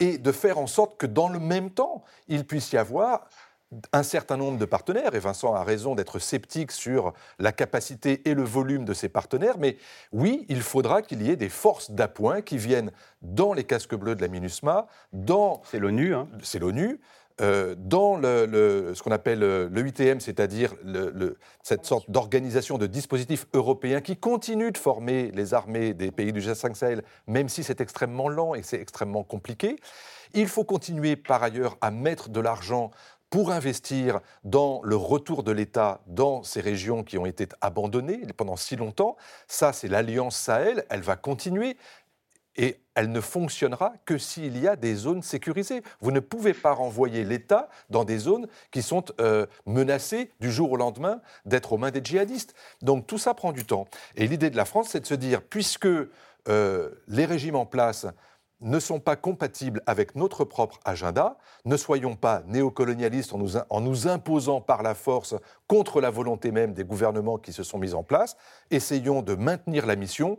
[0.00, 3.28] et de faire en sorte que dans le même temps, il puisse y avoir
[3.92, 8.32] un certain nombre de partenaires, et Vincent a raison d'être sceptique sur la capacité et
[8.32, 9.76] le volume de ces partenaires, mais
[10.12, 14.14] oui, il faudra qu'il y ait des forces d'appoint qui viennent dans les casques bleus
[14.14, 15.60] de la MINUSMA, dans...
[15.70, 16.14] C'est l'ONU.
[16.14, 16.28] Hein.
[16.42, 16.98] C'est l'ONU.
[17.40, 20.74] Euh, dans ce qu'on appelle le UTM, c'est-à-dire
[21.62, 26.40] cette sorte d'organisation de dispositifs européens qui continue de former les armées des pays du
[26.40, 29.76] G5 Sahel, même si c'est extrêmement lent et c'est extrêmement compliqué.
[30.34, 32.90] Il faut continuer par ailleurs à mettre de l'argent
[33.30, 38.56] pour investir dans le retour de l'État dans ces régions qui ont été abandonnées pendant
[38.56, 39.16] si longtemps.
[39.46, 41.76] Ça, c'est l'Alliance Sahel, elle va continuer.
[42.58, 45.82] Et elle ne fonctionnera que s'il y a des zones sécurisées.
[46.00, 50.72] Vous ne pouvez pas renvoyer l'État dans des zones qui sont euh, menacées du jour
[50.72, 52.54] au lendemain d'être aux mains des djihadistes.
[52.82, 53.86] Donc tout ça prend du temps.
[54.16, 58.06] Et l'idée de la France, c'est de se dire, puisque euh, les régimes en place
[58.60, 61.38] ne sont pas compatibles avec notre propre agenda.
[61.64, 65.36] Ne soyons pas néocolonialistes en nous, en nous, imposant par la force
[65.68, 68.36] contre la volonté même des gouvernements qui se sont mis en place.
[68.72, 70.38] Essayons de maintenir la mission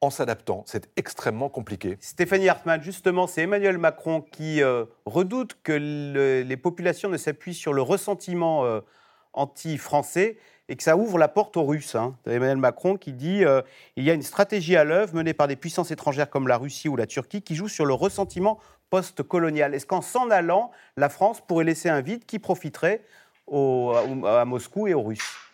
[0.00, 0.62] en s'adaptant.
[0.66, 1.98] C'est extrêmement compliqué.
[2.00, 7.72] Stéphanie Hartmann, justement, c'est Emmanuel Macron qui euh, redoute que les populations ne s'appuient sur
[7.72, 8.80] le ressentiment euh,
[9.32, 11.96] anti-français et que ça ouvre la porte aux Russes.
[11.96, 12.16] Hein.
[12.26, 13.60] Emmanuel Macron qui dit euh,
[13.96, 16.88] il y a une stratégie à l'œuvre menée par des puissances étrangères comme la Russie
[16.88, 18.58] ou la Turquie qui joue sur le ressentiment
[18.88, 19.74] post-colonial.
[19.74, 23.02] Est-ce qu'en s'en allant, la France pourrait laisser un vide qui profiterait
[23.48, 25.49] à, Moscou et aux Russes?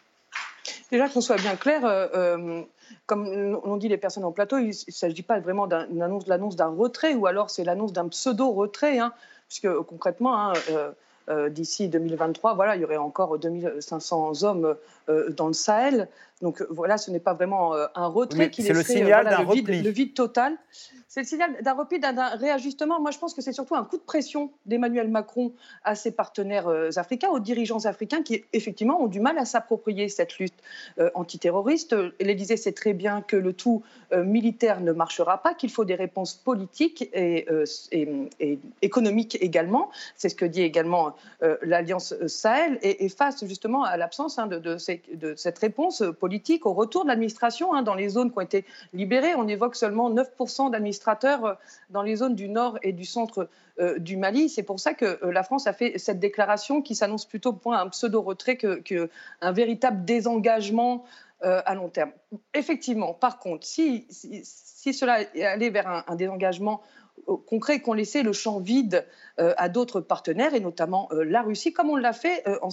[0.91, 2.63] Déjà qu'on soit bien clair, euh, euh,
[3.07, 6.57] comme l'ont dit les personnes en plateau, il ne s'agit pas vraiment d'une annonce, l'annonce
[6.57, 9.13] d'un retrait, ou alors c'est l'annonce d'un pseudo-retrait, hein,
[9.49, 10.53] puisque concrètement, hein,
[11.29, 14.77] euh, d'ici 2023, voilà, il y aurait encore 2500 hommes
[15.09, 16.09] euh, dans le Sahel.
[16.43, 19.91] Donc voilà, ce n'est pas vraiment euh, un retrait qui laisserait le, signal d'un le
[19.91, 20.59] vide total.
[21.17, 23.01] C'est le signal d'un repli, d'un réajustement.
[23.01, 26.69] Moi, je pense que c'est surtout un coup de pression d'Emmanuel Macron à ses partenaires
[26.69, 30.53] euh, africains, aux dirigeants africains qui, effectivement, ont du mal à s'approprier cette lutte
[30.99, 31.97] euh, antiterroriste.
[32.21, 35.95] L'Élysée sait très bien que le tout euh, militaire ne marchera pas, qu'il faut des
[35.95, 37.47] réponses politiques et,
[38.83, 39.91] économiques également.
[40.17, 41.15] C'est ce que dit également
[41.63, 42.79] l'Alliance Sahel.
[42.83, 46.26] Et, face justement à l'absence hein, de, cette réponse politique
[46.65, 50.11] au retour de l'administration hein, dans les zones qui ont été libérées, on évoque seulement
[50.11, 51.53] 9% d'administration euh,
[51.91, 54.49] dans les zones du nord et du centre euh, du Mali.
[54.49, 57.75] C'est pour ça que euh, la France a fait cette déclaration qui s'annonce plutôt pour
[57.75, 59.11] un pseudo-retrait qu'un que
[59.53, 61.05] véritable désengagement
[61.43, 62.13] à long terme.
[62.55, 66.81] Effectivement, par contre, si, si, cela allait vers un, un désengagement
[67.47, 69.05] concret qu'on laissait le champ vide
[69.39, 72.71] à d'autres partenaires, et notamment la Russie, comme on l'a fait en,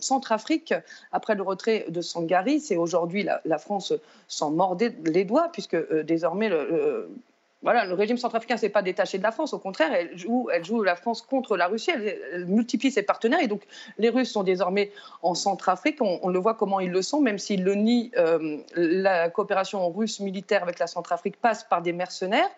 [0.00, 0.74] Centrafrique
[1.12, 2.60] après le retrait de Sangari.
[2.60, 3.92] C'est aujourd'hui la, France
[4.28, 7.08] s'en mordait les doigts, puisque désormais le,
[7.62, 11.56] régime centrafricain s'est pas détaché de la France, au contraire, elle joue, la France contre
[11.56, 13.62] la Russie, elle, multiplie ses partenaires, et donc
[13.98, 14.90] les Russes sont désormais
[15.22, 19.28] en Centrafrique, on, le voit comment ils le sont, même s'ils le nient, euh, la
[19.28, 22.50] coopération russe militaire avec la Centrafrique passe par des mercenaires,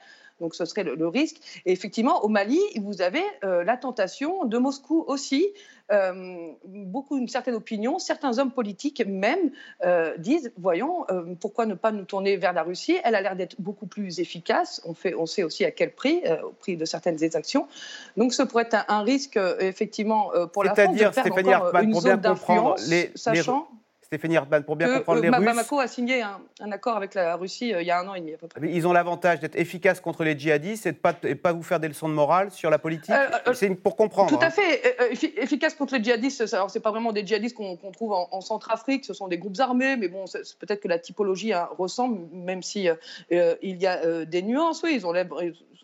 [0.43, 1.37] donc ce serait le, risque.
[1.65, 5.47] Et effectivement, au Mali, vous avez euh, la tentation de Moscou aussi.
[5.91, 9.51] Euh, beaucoup, une certaine opinion, certains hommes politiques même
[9.85, 11.07] euh, disent voyons,
[11.41, 12.99] pourquoi ne pas nous tourner vers la Russie?
[13.05, 14.81] Elle a l'air d'être beaucoup plus efficace.
[14.85, 17.69] On, fait, on sait aussi à quel prix, au prix de certaines exactions.
[18.17, 22.21] Donc ce pourrait être un, risque, effectivement, pour la France de faire encore une zone
[22.21, 23.69] d'influence, sachant.
[24.13, 25.43] Stéphanie Hartmann, pour bien comprendre les Russes.
[25.43, 28.21] Bamako a signé un, accord avec la Russie euh, il y a un an et
[28.21, 28.61] demi à peu près.
[28.71, 30.99] Ils ont l'avantage d'être efficaces contre les djihadistes et de
[31.29, 33.09] ne pas, vous faire des leçons de morale sur la politique.
[33.09, 34.29] Euh, euh, c'est pour comprendre.
[34.29, 34.51] Tout à hein.
[34.51, 35.41] fait.
[35.41, 36.53] efficace contre les djihadistes.
[36.53, 39.07] Alors, c'est pas vraiment des djihadistes qu'on trouve en, Centrafrique.
[39.07, 40.27] Ce sont des groupes armés, mais bon,
[40.59, 42.89] peut-être que la typologie hein, ressemble, même si
[43.31, 44.83] il y a des nuances.
[44.83, 45.15] Oui, ils ont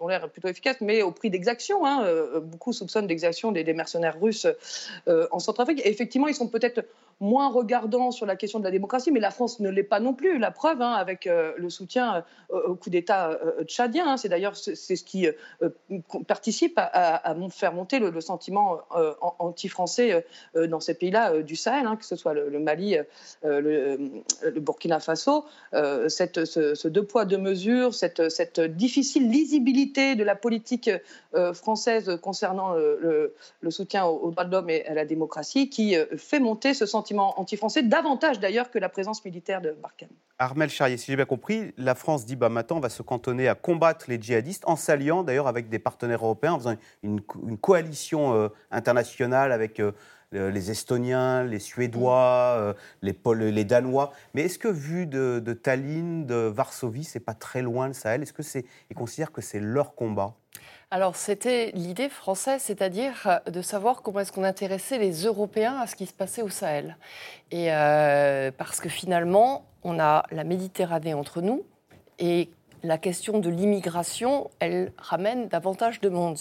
[0.07, 1.85] l'air plutôt efficaces, mais au prix d'exactions.
[1.85, 2.07] Hein,
[2.43, 4.47] beaucoup soupçonnent d'exactions des, mercenaires russes
[5.07, 5.81] en Centrafrique.
[5.85, 6.85] Effectivement, ils sont peut-être
[7.21, 10.15] moins regardants sur la question de la démocratie, mais la France ne l'est pas non
[10.15, 10.39] plus.
[10.39, 14.29] La preuve, hein, avec euh, le soutien euh, au coup d'État euh, tchadien, hein, c'est
[14.29, 15.27] d'ailleurs c'est ce qui
[16.27, 18.79] participe à, faire monter le, sentiment
[19.39, 22.97] anti-français dans ces pays-là du Sahel, hein, que ce soit le, Mali,
[23.43, 24.11] le,
[24.57, 25.45] Burkina Faso.
[26.09, 30.91] Cette, ce, deux poids deux mesures, cette, cette difficile lisibilité de la politique
[31.55, 33.35] française concernant le,
[33.71, 37.83] soutien aux, droits de l'homme et à la démocratie, qui fait monter ce sentiment anti-français,
[37.83, 40.09] davantage d'ailleurs que la présence militaire de Barkhane.
[40.41, 43.49] Armel Charrier, si j'ai bien compris, la France dit bah, maintenant on va se cantonner
[43.49, 47.21] à combattre les djihadistes en s'alliant d'ailleurs avec des partenaires européens, en faisant une,
[47.61, 49.93] coalition euh, internationale avec euh,
[50.33, 53.17] les Estoniens, les Suédois, euh, les,
[53.51, 54.13] les, Danois.
[54.35, 58.33] Mais est-ce que vu de, Tallinn, de Varsovie, c'est pas très loin le Sahel Est-ce
[58.33, 60.35] que c'est ils considèrent que c'est leur combat?
[60.91, 65.95] Alors, c'était l'idée française, c'est-à-dire de savoir comment est-ce qu'on intéressait les Européens à ce
[65.95, 66.97] qui se passait au Sahel.
[67.51, 67.69] Et
[68.57, 71.67] parce que finalement, on a la Méditerranée entre nous
[72.19, 72.49] et
[72.83, 76.39] la question de l'immigration, elle ramène davantage de monde.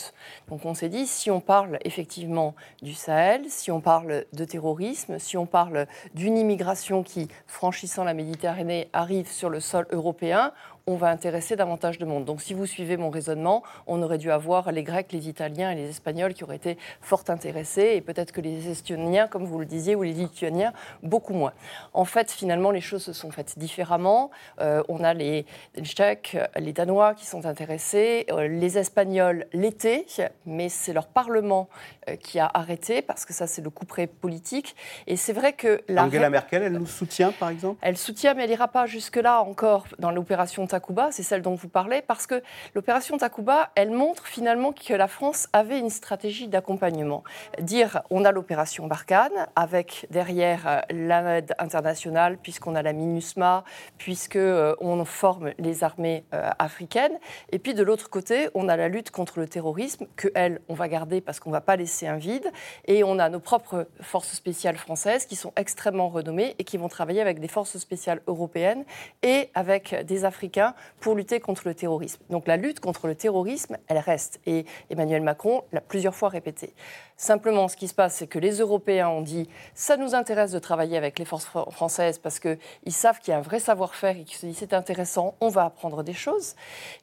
[0.50, 5.20] Donc on s'est dit, si on parle effectivement du Sahel, si on parle de terrorisme,
[5.20, 10.54] si on parle d'une immigration qui, franchissant la Méditerranée, arrive sur le sol européen,
[10.88, 12.24] on va intéresser davantage de monde.
[12.24, 15.76] Donc si vous suivez mon raisonnement, on aurait dû avoir les Grecs, les Italiens et
[15.76, 19.66] les Espagnols qui auraient été fort intéressés, et peut-être que les Estoniens, comme vous le
[19.66, 20.72] disiez, ou les Lituaniens,
[21.04, 21.52] beaucoup moins.
[21.94, 24.32] En fait, finalement, les choses se sont faites différemment.
[24.62, 25.46] Euh, on a les
[25.82, 30.06] Tchèques, les Danois qui sont intéressés, euh, les Espagnols l'été,
[30.46, 31.68] mais c'est leur Parlement
[32.08, 34.76] euh, qui a arrêté, parce que ça, c'est le coup près politique.
[35.06, 35.82] Et c'est vrai que...
[35.90, 37.78] La Angela Merkel, elle nous soutient, par exemple?
[37.82, 41.70] Elle soutient, mais elle n'ira pas jusque-là encore dans l'opération Takuba, c'est celle dont vous
[41.70, 42.44] parlez, parce que
[42.76, 47.24] l'opération Takuba, elle montre finalement que la France avait une stratégie d'accompagnement.
[47.60, 53.64] Dire, on a l'opération Barkhane, avec derrière euh, l'aide internationale, puisqu'on a la MINUSMA,
[53.98, 57.18] puisqu'on euh, forme les armées euh, africaines,
[57.52, 60.76] et puis de l'autre côté, on a la lutte contre le terrorisme, que elle, on
[60.76, 62.52] va garder parce qu'on ne va pas laisser un vide,
[62.86, 66.88] et on a nos propres forces spéciales françaises qui sont extrêmement renommées et qui vont
[66.88, 68.86] travailler avec des forces spéciales européennes
[69.24, 70.67] et avec des Africains
[71.00, 72.22] pour lutter contre le terrorisme.
[72.30, 74.40] Donc la lutte contre le terrorisme, elle reste.
[74.46, 76.74] Et Emmanuel Macron l'a plusieurs fois répété.
[77.20, 80.60] Simplement, ce qui se passe, c'est que les Européens ont dit ça nous intéresse de
[80.60, 84.24] travailler avec les forces françaises parce qu'ils savent qu'il y a un vrai savoir-faire et
[84.24, 86.56] qu'ils se disent c'est intéressant, on va apprendre des choses.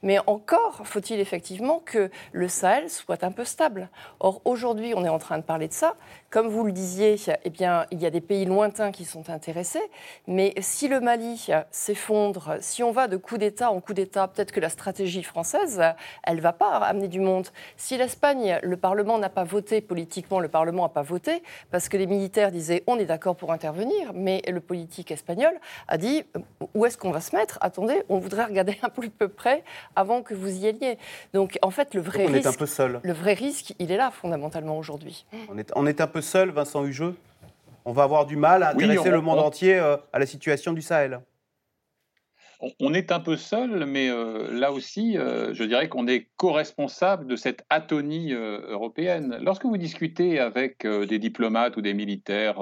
[0.05, 3.89] Mais encore faut-il effectivement que le Sahel soit un peu stable.
[4.21, 5.97] Or, aujourd'hui, on est en train de parler de ça.
[6.31, 9.83] Comme vous le disiez, eh bien, il y a des pays lointains qui sont intéressés.
[10.29, 14.53] Mais si le Mali s'effondre, si on va de coup d'État en coup d'État, peut-être
[14.53, 15.83] que la stratégie française,
[16.23, 17.49] elle ne va pas amener du monde.
[17.77, 21.89] Si l'Espagne, le Parlement n'a pas voté politiquement, politiquement, le Parlement n'a pas voté parce
[21.89, 25.53] que les militaires disaient on est d'accord pour intervenir, mais le politique espagnol
[25.89, 26.25] a dit
[26.75, 27.57] où est-ce qu'on va se mettre?
[27.63, 29.65] Attendez, on voudrait regarder un peu plus près
[29.97, 30.99] avant que vous y alliez.
[31.33, 33.01] Donc en fait, le vrai risque, est un peu seul.
[33.03, 35.25] Le vrai risque, il est là fondamentalement aujourd'hui.
[35.49, 37.15] On est, on est un peu seul, Vincent Hugeux.
[37.87, 40.83] On va avoir du mal à intéresser le monde entier euh, à la situation du
[40.83, 41.21] Sahel?
[42.81, 47.27] On est un peu seul, mais euh, là aussi, euh, je dirais qu'on est co-responsable
[47.27, 49.39] de cette atonie euh, européenne.
[49.43, 52.59] Lorsque vous discutez avec des diplomates ou des militaires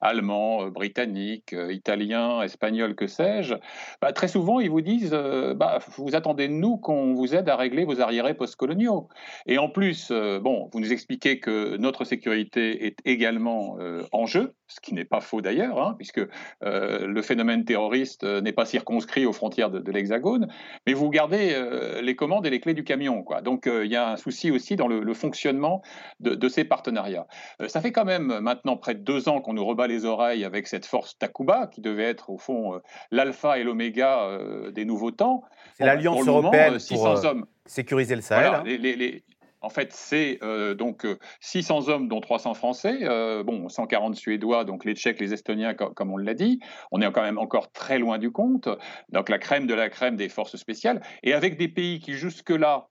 [0.00, 3.54] allemands, britanniques, italiens, espagnols, que sais-je,
[4.00, 5.10] bah, très souvent, ils vous disent
[5.56, 9.08] bah, Vous attendez de nous qu'on vous aide à régler vos arriérés postcoloniaux.
[9.46, 13.78] Et en plus, bon, vous nous expliquez que notre sécurité est également
[14.12, 16.22] en jeu, ce qui n'est pas faux d'ailleurs, hein, puisque
[16.62, 20.48] le phénomène terroriste n'est pas circonscrit aux frontières de, l'Hexagone,
[20.86, 23.22] mais vous gardez euh, les commandes et les clés du camion.
[23.22, 23.42] Quoi.
[23.42, 25.82] Donc euh, il y a un souci aussi dans le, fonctionnement
[26.20, 27.26] de, ces partenariats.
[27.60, 30.44] Euh, ça fait quand même maintenant près de deux ans qu'on nous rebat les oreilles
[30.44, 32.80] avec cette force Takuba, qui devait être au fond
[33.10, 34.38] l'alpha et l'oméga
[34.72, 35.44] des nouveaux temps.
[35.74, 37.46] C'est l'Alliance européenne pour hommes.
[37.66, 38.54] sécuriser le Sahel.
[38.54, 38.62] Hein.
[38.64, 39.24] les,
[39.64, 41.06] en fait, c'est euh, donc
[41.40, 45.74] 600 euh, hommes, dont 300 Français, euh, bon, 140 Suédois, donc les Tchèques, les Estoniens,
[45.74, 46.60] comme, on l'a dit.
[46.92, 48.68] On est quand même encore très loin du compte.
[49.08, 51.00] Donc la crème de la crème des forces spéciales.
[51.22, 52.88] Et avec des pays qui jusque-là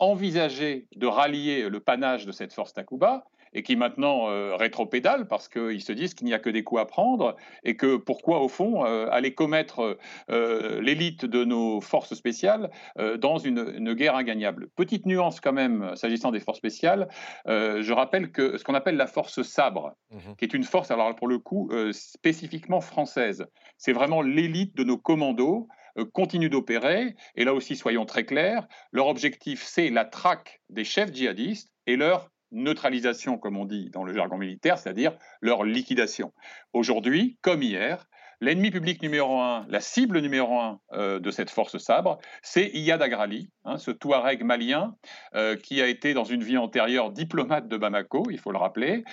[0.00, 5.48] envisageaient de rallier le panache de cette force Takuba, et qui maintenant euh, rétropédalent parce
[5.48, 8.48] qu'ils se disent qu'il n'y a que des coups à prendre et que pourquoi, au
[8.48, 9.98] fond, euh, aller commettre
[10.30, 12.70] euh, l'élite de nos forces spéciales
[13.18, 14.68] dans une, guerre ingagnable.
[14.76, 17.08] Petite nuance quand même, s'agissant des forces spéciales,
[17.46, 20.36] je rappelle que ce qu'on appelle la force sabre, mhm.
[20.36, 23.46] qui est une force, alors pour le coup, spécifiquement française,
[23.78, 25.68] c'est vraiment l'élite de nos commandos
[26.04, 27.14] continue d'opérer.
[27.36, 31.96] Et là aussi, soyons très clairs, leur objectif, c'est la traque des chefs djihadistes et
[31.96, 36.32] leur neutralisation, comme on dit dans le jargon militaire, c'est-à-dire leur liquidation.
[36.72, 38.06] Aujourd'hui, comme hier,
[38.40, 43.02] l'ennemi public numéro un, la cible numéro un euh, de cette force sabre, c'est Iyad
[43.02, 44.96] Agrali, hein, ce Touareg malien
[45.34, 49.04] euh, qui a été dans une vie antérieure diplomate de Bamako, il faut le rappeler,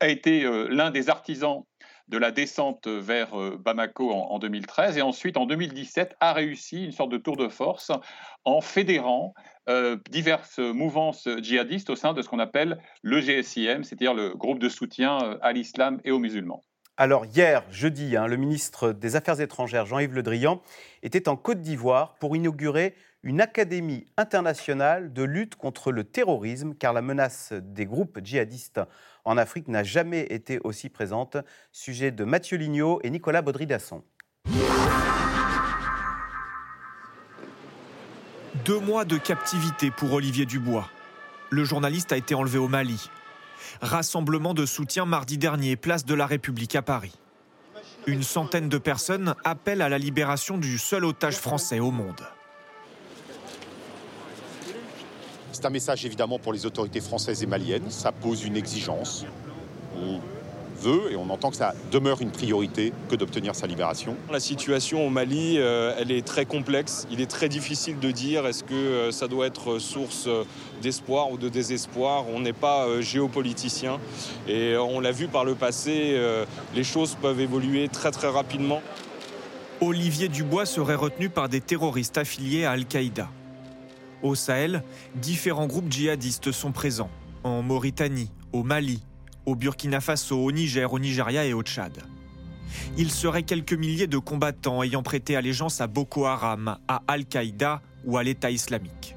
[0.00, 1.64] a été euh, l'un des artisans
[2.08, 7.10] de la descente vers Bamako en, 2013 et ensuite en 2017 a réussi une sorte
[7.10, 7.90] de tour de force
[8.44, 9.34] en fédérant
[9.68, 14.58] euh, diverses mouvances djihadistes au sein de ce qu'on appelle le GSIM, c'est-à-dire le groupe
[14.58, 16.64] de soutien euh, à l'islam et aux musulmans.
[17.02, 20.62] Alors hier, jeudi, hein, le ministre des Affaires étrangères, Jean-Yves Le Drian,
[21.02, 26.92] était en Côte d'Ivoire pour inaugurer une académie internationale de lutte contre le terrorisme, car
[26.92, 28.80] la menace des groupes djihadistes
[29.24, 31.36] en Afrique n'a jamais été aussi présente.
[31.72, 34.04] Sujet de Mathieu Lignot et Nicolas Baudry-Dasson.
[38.64, 40.88] Deux mois de captivité pour Olivier Dubois.
[41.50, 43.10] Le journaliste a été enlevé au Mali.
[43.80, 47.12] Rassemblement de soutien mardi dernier, place de la République à Paris.
[48.06, 52.20] Une centaine de personnes appellent à la libération du seul otage français au monde.
[55.52, 57.90] C'est un message évidemment pour les autorités françaises et maliennes.
[57.90, 59.26] Ça pose une exigence.
[60.82, 64.16] Veut et on entend que ça demeure une priorité que d'obtenir sa libération.
[64.30, 67.06] La situation au Mali, euh, elle est très complexe.
[67.10, 70.44] Il est très difficile de dire est-ce que euh, ça doit être source euh,
[70.82, 72.24] d'espoir ou de désespoir.
[72.28, 73.98] On n'est pas géopoliticien
[74.48, 76.20] et on l'a vu par le passé,
[76.74, 78.82] les choses peuvent évoluer très très rapidement.
[79.80, 83.28] Olivier Dubois serait retenu par des terroristes affiliés à Al-Qaïda.
[84.22, 84.82] Au Sahel,
[85.14, 87.10] différents groupes djihadistes sont présents.
[87.44, 89.02] En Mauritanie, au Mali,
[89.46, 92.02] au Burkina Faso, au Niger, au Nigeria et au Tchad.
[92.96, 98.16] Il serait quelques milliers de combattants ayant prêté allégeance à Boko Haram, à Al-Qaïda ou
[98.16, 99.16] à l'État islamique.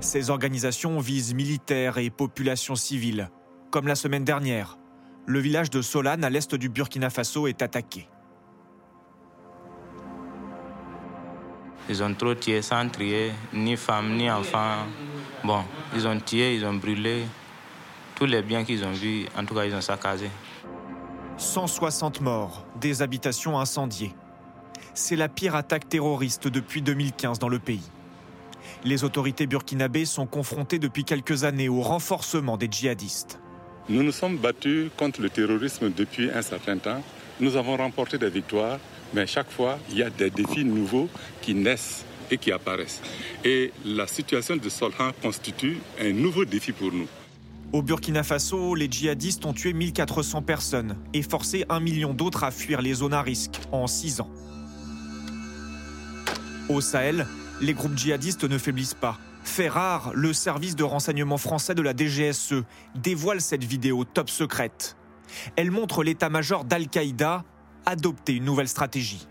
[0.00, 3.30] Ces organisations visent militaires et populations civiles.
[3.70, 4.78] Comme la semaine dernière,
[5.26, 8.08] le village de Solane à l'est du Burkina Faso est attaqué.
[11.88, 14.86] Ils ont trop tué sans trier, ni femmes, ni enfants.
[15.44, 15.62] Bon,
[15.94, 17.24] ils ont tué, ils ont brûlé.
[18.16, 20.30] Tous les biens qu'ils ont vus, en tout cas, ils ont saccagé.
[21.36, 24.12] 160 morts, des habitations incendiées.
[24.94, 27.88] C'est la pire attaque terroriste depuis 2015 dans le pays.
[28.84, 33.38] Les autorités burkinabées sont confrontées depuis quelques années au renforcement des djihadistes.
[33.88, 37.02] Nous nous sommes battus contre le terrorisme depuis un certain temps.
[37.38, 38.78] Nous avons remporté des victoires
[39.14, 41.08] mais chaque fois, il y a des défis nouveaux
[41.40, 43.00] qui naissent et qui apparaissent.
[43.44, 47.06] Et la situation de Solhan constitue un nouveau défi pour nous.
[47.72, 52.50] Au Burkina Faso, les djihadistes ont tué 1400 personnes et forcé un million d'autres à
[52.50, 54.30] fuir les zones à risque en six ans.
[56.68, 57.26] Au Sahel,
[57.60, 59.18] les groupes djihadistes ne faiblissent pas.
[59.42, 59.70] Fait
[60.14, 62.62] le service de renseignement français de la DGSE
[62.94, 64.96] dévoile cette vidéo top secrète.
[65.56, 67.44] Elle montre l'état-major d'Al-Qaïda
[67.84, 69.28] adopter une nouvelle stratégie.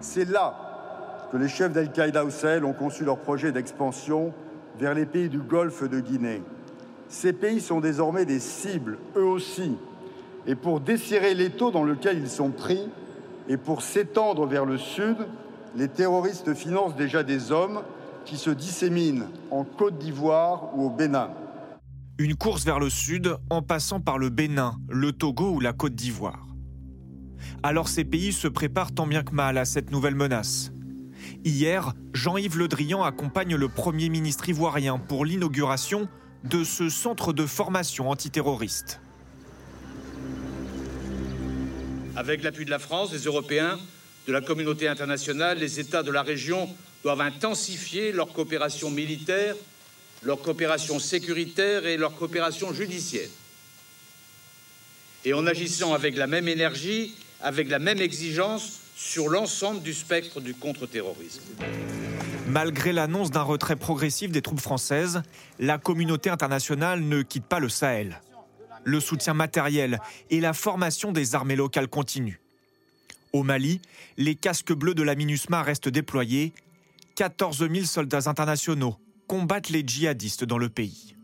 [0.00, 4.32] C'est là que les chefs d'Al-Qaïda au Sahel ont conçu leur projet d'expansion
[4.78, 6.42] vers les pays du Golfe de Guinée.
[7.08, 9.76] Ces pays sont désormais des cibles, eux aussi.
[10.46, 12.88] Et pour desserrer l'étau dans lequel ils sont pris,
[13.48, 15.16] et pour s'étendre vers le sud,
[15.76, 17.82] les terroristes financent déjà des hommes
[18.24, 21.30] qui se disséminent en Côte d'Ivoire ou au Bénin.
[22.18, 25.94] Une course vers le sud en passant par le Bénin, le Togo ou la Côte
[25.94, 26.46] d'Ivoire.
[27.62, 30.72] Alors ces pays se préparent tant bien que mal à cette nouvelle menace.
[31.46, 36.08] Hier, Jean-Yves Le Drian accompagne le Premier ministre ivoirien pour l'inauguration
[36.42, 38.98] de ce centre de formation antiterroriste.
[42.16, 43.78] Avec l'appui de la France, des Européens,
[44.26, 46.68] de la communauté internationale, les États de la région
[47.04, 49.54] doivent intensifier leur coopération militaire
[50.22, 53.28] leur coopération sécuritaire et leur coopération judiciaire.
[55.24, 60.40] Et en agissant avec la même énergie, avec la même exigence sur l'ensemble du spectre
[60.40, 61.42] du contre-terrorisme.
[62.48, 65.22] Malgré l'annonce d'un retrait progressif des troupes françaises,
[65.58, 68.22] la communauté internationale ne quitte pas le Sahel.
[68.84, 72.40] Le soutien matériel et la formation des armées locales continuent.
[73.34, 73.82] Au Mali,
[74.16, 76.54] les casques bleus de la MINUSMA restent déployés.
[77.16, 81.14] 14 000 soldats internationaux combattent les djihadistes dans le pays.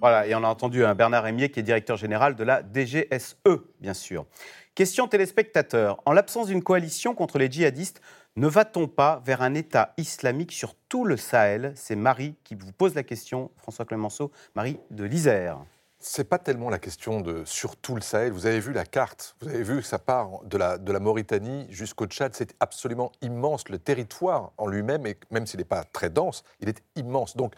[0.00, 3.36] Voilà, et on a entendu un Bernard Rémier qui est directeur général de la DGSE,
[3.80, 4.26] bien sûr.
[4.74, 6.02] Question téléspectateur.
[6.04, 8.00] En l'absence d'une coalition contre les djihadistes,
[8.34, 11.72] ne va-t-on pas vers un État islamique sur tout le Sahel?
[11.76, 15.58] C'est Marie qui vous pose la question, François Clemenceau, Marie de l'Isère
[16.06, 18.30] c'est pas tellement la question de sur tout le Sahel.
[18.30, 21.00] Vous avez vu la carte, vous avez vu que ça part de la, de la
[21.00, 22.34] Mauritanie jusqu'au Tchad.
[22.34, 23.70] C'est absolument immense.
[23.70, 27.38] Le territoire en lui-même, même s'il n'est pas très dense, il est immense.
[27.38, 27.54] Donc,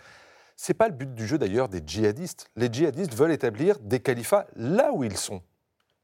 [0.54, 2.48] c'est pas le but du jeu d'ailleurs des djihadistes.
[2.54, 5.42] Les djihadistes veulent établir des califats là où ils sont.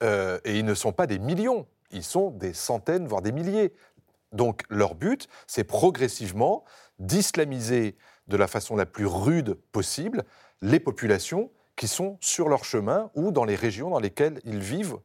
[0.02, 3.72] Euh, et ils ne sont pas des millions, ils sont des centaines, voire des milliers.
[4.32, 6.64] Donc leur but, c'est progressivement
[6.98, 7.96] d'islamiser
[8.28, 10.24] de la façon la plus rude possible
[10.62, 14.98] les populations qui sont sur leur chemin ou dans les régions dans lesquelles ils vivent.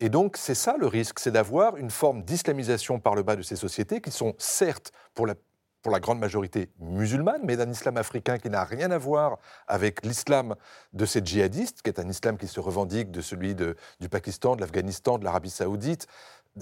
[0.00, 3.42] Et donc, c'est ça le risque, c'est d'avoir une forme d'islamisation par le bas de
[3.42, 5.34] ces sociétés qui sont certes, pour la
[5.82, 10.04] pour la grande majorité musulmane, mais d'un islam africain qui n'a rien à voir avec
[10.04, 10.54] l'islam
[10.92, 14.60] de ces djihadistes, qui est un islam qui se revendique de celui du Pakistan, de
[14.60, 16.06] l'Afghanistan, de l'Arabie saoudite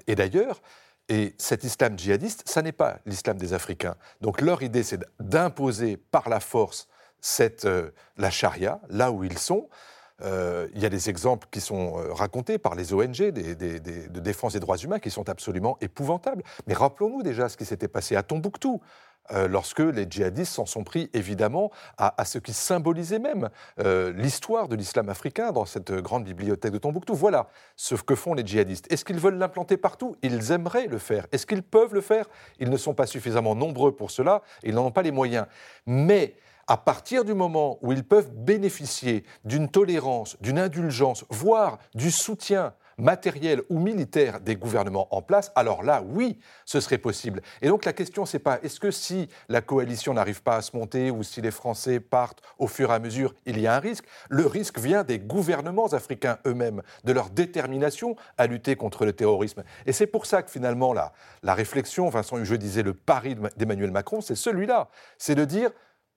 [0.07, 0.61] et d'ailleurs.
[1.09, 3.97] Et cet islam djihadiste, ça n'est pas l'islam des Africains.
[4.21, 6.87] Donc leur idée, c'est d'imposer par la force
[7.65, 9.69] euh, la charia, là où ils sont.
[10.23, 14.53] Euh, il y a des exemples qui sont euh, racontés par les ONG de défense
[14.53, 16.43] des droits humains qui sont absolument épouvantables.
[16.67, 18.81] Mais rappelons-nous déjà ce qui s'était passé à Tombouctou.
[19.33, 23.49] Euh, lorsque les djihadistes s'en sont pris évidemment à, ce qui symbolisait même
[24.17, 27.15] l'histoire de l'islam africain dans cette grande bibliothèque de Tombouctou.
[27.15, 28.91] Voilà ce que font les djihadistes.
[28.93, 30.17] Est-ce qu'ils veulent l'implanter partout?
[30.23, 31.27] Ils aimeraient le faire.
[31.33, 32.27] Est-ce qu'ils peuvent le faire?
[32.59, 35.47] Ils ne sont pas suffisamment nombreux pour cela, ils n'en ont pas les moyens.
[35.87, 36.35] Mais
[36.71, 42.75] à partir du moment où ils peuvent bénéficier d'une tolérance, d'une indulgence, voire du soutien
[43.01, 47.43] matériel ou militaire des gouvernements en place, alors là, oui, ce serait possible.
[47.63, 50.77] Et donc la question, c'est pas est-ce que si la coalition n'arrive pas à se
[50.77, 53.81] monter ou si les Français partent au fur et à mesure, il y a un
[53.81, 54.05] risque?
[54.29, 59.65] Le risque vient des gouvernements africains eux-mêmes, de leur détermination à lutter contre le terrorisme.
[59.87, 64.21] Et c'est pour ça que finalement, la réflexion, Vincent, je disais, le pari d'Emmanuel Macron,
[64.21, 64.89] c'est celui-là.
[65.19, 65.71] C'est de dire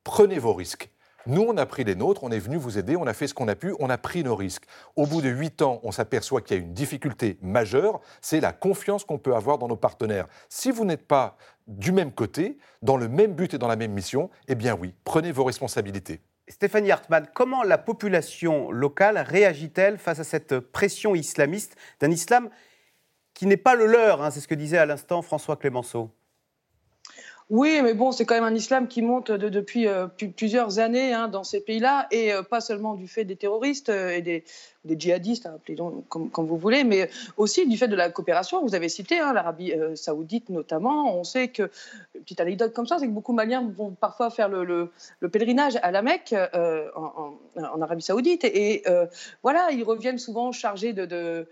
[0.03, 0.89] prenez vos risques.
[1.25, 3.33] Nous, on a pris les nôtres, on est venu vous aider, on a fait ce
[3.33, 4.65] qu'on a pu, on a pris nos risques.
[4.97, 8.51] Au bout de huit ans, on s'aperçoit qu'il y a une difficulté majeure, c'est la
[8.51, 10.27] confiance qu'on peut avoir dans nos partenaires.
[10.49, 13.93] Si vous n'êtes pas du même côté, dans le même but et dans la même
[13.93, 16.19] mission, eh bien oui, prenez vos responsabilités.
[16.49, 22.49] Stéphanie Hartmann, comment la population locale réagit-elle face à cette pression islamiste d'un islam
[23.33, 26.11] qui n'est pas le leur hein, C'est ce que disait à l'instant François Clémenceau?
[27.53, 31.27] Oui, mais bon, c'est quand même un islam qui monte depuis euh, plusieurs années hein,
[31.27, 34.43] dans ces pays-là, et euh, pas seulement du fait des terroristes euh, et des,
[34.83, 35.77] djihadistes, appelez
[36.09, 38.63] comme, vous voulez, mais aussi du fait de la coopération.
[38.63, 41.15] Vous avez cité hein, l'Arabie saoudite notamment.
[41.15, 41.69] On sait que,
[42.13, 44.89] petite anecdote comme ça, c'est que beaucoup de Maliens vont parfois faire le,
[45.31, 46.33] pèlerinage à la Mecque
[46.95, 48.83] en, Arabie saoudite, et,
[49.43, 51.45] voilà, ils reviennent souvent chargés de,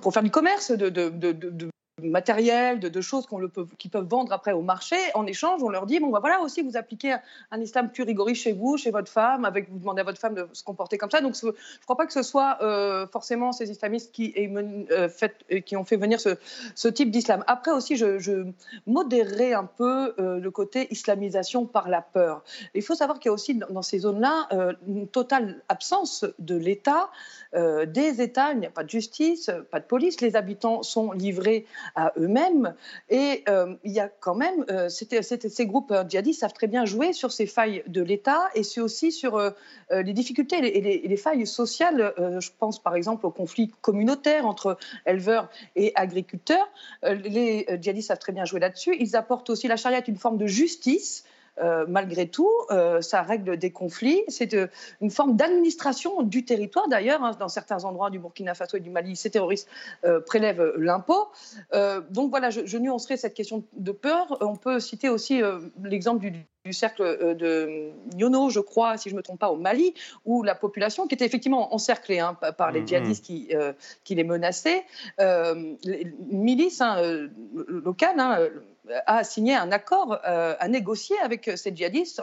[0.00, 0.72] pour faire du commerce,
[2.08, 4.96] matériel, de, choses qu'on peut, qu'ils peuvent vendre après au marché.
[5.14, 7.16] En échange, on leur dit bon, bah voilà aussi, vous appliquez
[7.50, 10.34] un, islam plus rigoriste chez vous, chez votre femme, avec vous demandez à votre femme
[10.34, 11.20] de se comporter comme ça.
[11.20, 11.52] Donc, je ne
[11.84, 15.84] crois pas que ce soit euh, forcément ces islamistes qui, euh, fait, euh, qui ont
[15.84, 17.44] fait venir ce, type d'islam.
[17.46, 18.46] Après aussi, je, je
[18.86, 22.42] modérerai un peu le côté islamisation par la peur.
[22.74, 24.48] Il faut savoir qu'il y a aussi dans, ces zones-là
[24.86, 27.10] une totale absence de l'État,
[27.54, 28.52] des États.
[28.52, 30.20] Il n'y a pas de justice, pas de police.
[30.20, 32.74] Les habitants sont livrés à eux-mêmes.
[33.08, 37.12] Et euh, il y a quand même, euh, ces groupes djihadistes savent très bien jouer
[37.12, 39.50] sur ces failles de l'État et aussi sur euh,
[39.90, 42.14] les difficultés et les, failles sociales.
[42.16, 46.68] je pense par exemple au conflit communautaire entre éleveurs et agriculteurs.
[47.02, 48.96] les djihadistes savent très bien jouer là-dessus.
[48.98, 51.24] Ils apportent aussi, la charia est une forme de justice
[51.58, 54.22] euh, malgré tout, euh, ça règle des conflits.
[54.28, 54.68] C'est euh,
[55.00, 56.88] une forme d'administration du territoire.
[56.88, 59.68] D'ailleurs, hein, dans certains endroits du Burkina Faso et du Mali, ces terroristes
[60.26, 61.28] prélèvent l'impôt.
[62.10, 64.38] donc voilà, je, nuancerai cette question de peur.
[64.40, 65.42] On peut citer aussi
[65.82, 66.30] l'exemple
[66.64, 69.94] du, cercle de Nyono, je crois, si je ne me trompe pas, au Mali,
[70.24, 72.86] où la population, qui était effectivement encerclée hein, par les mm-hmm.
[72.86, 73.50] djihadistes qui,
[74.04, 74.84] qui les menaçaient,
[75.18, 75.76] une
[76.30, 78.50] milice hein, locale,
[79.06, 82.22] a signé un accord euh, à négocier avec euh, ces djihadistes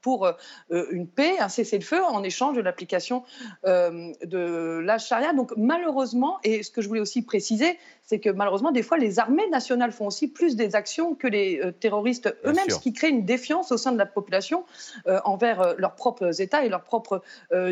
[0.00, 3.24] pour euh, une paix, un cessez-le-feu en échange de l'application
[3.64, 5.32] de la charia.
[5.32, 9.18] Donc malheureusement, et ce que je voulais aussi préciser, c'est que malheureusement, des fois, les
[9.18, 13.24] armées nationales font aussi plus des actions que les terroristes eux-mêmes, ce qui crée une
[13.24, 14.64] défiance au sein de la population
[15.24, 17.22] envers leurs propres États et leurs propres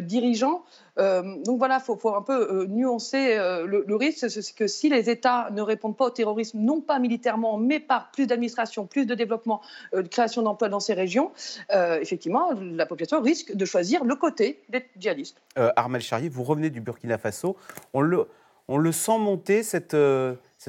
[0.00, 0.62] dirigeants.
[0.98, 5.48] Donc voilà, il faut, un peu nuancer le, le, risque, c'est que si les États
[5.52, 9.60] ne répondent pas au terrorisme, non pas militairement, mais par plus d'administration, plus de développement,
[9.94, 11.30] euh, de création d'emplois dans ces régions,
[11.72, 15.40] euh, effectivement, la population risque de choisir le côté des djihadistes.
[15.58, 17.56] Euh, Armel Charrier, vous revenez du Burkina Faso.
[17.92, 19.94] On le, sent monter, cette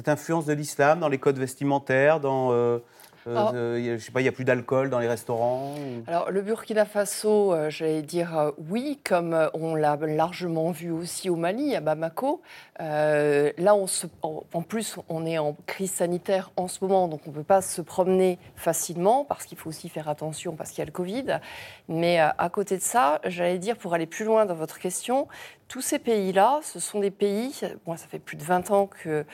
[0.06, 2.80] influence de l'islam dans les codes vestimentaires, dans
[3.26, 5.74] euh, je sais pas, il n'y a plus d'alcool dans les restaurants
[6.06, 11.28] Alors, le Burkina Faso, euh, j'allais dire euh, oui, comme on l'a largement vu aussi
[11.28, 12.40] au Mali, à Bamako.
[12.78, 17.30] là, on se, en, plus, on est en crise sanitaire en ce moment, donc on
[17.30, 20.82] ne peut pas se promener facilement parce qu'il faut aussi faire attention parce qu'il y
[20.82, 21.40] a le Covid.
[21.88, 25.28] Mais à côté de ça, j'allais dire, pour aller plus loin dans votre question,
[25.70, 29.24] tous ces pays-là, ce sont des pays, moi ça fait plus de 20 ans que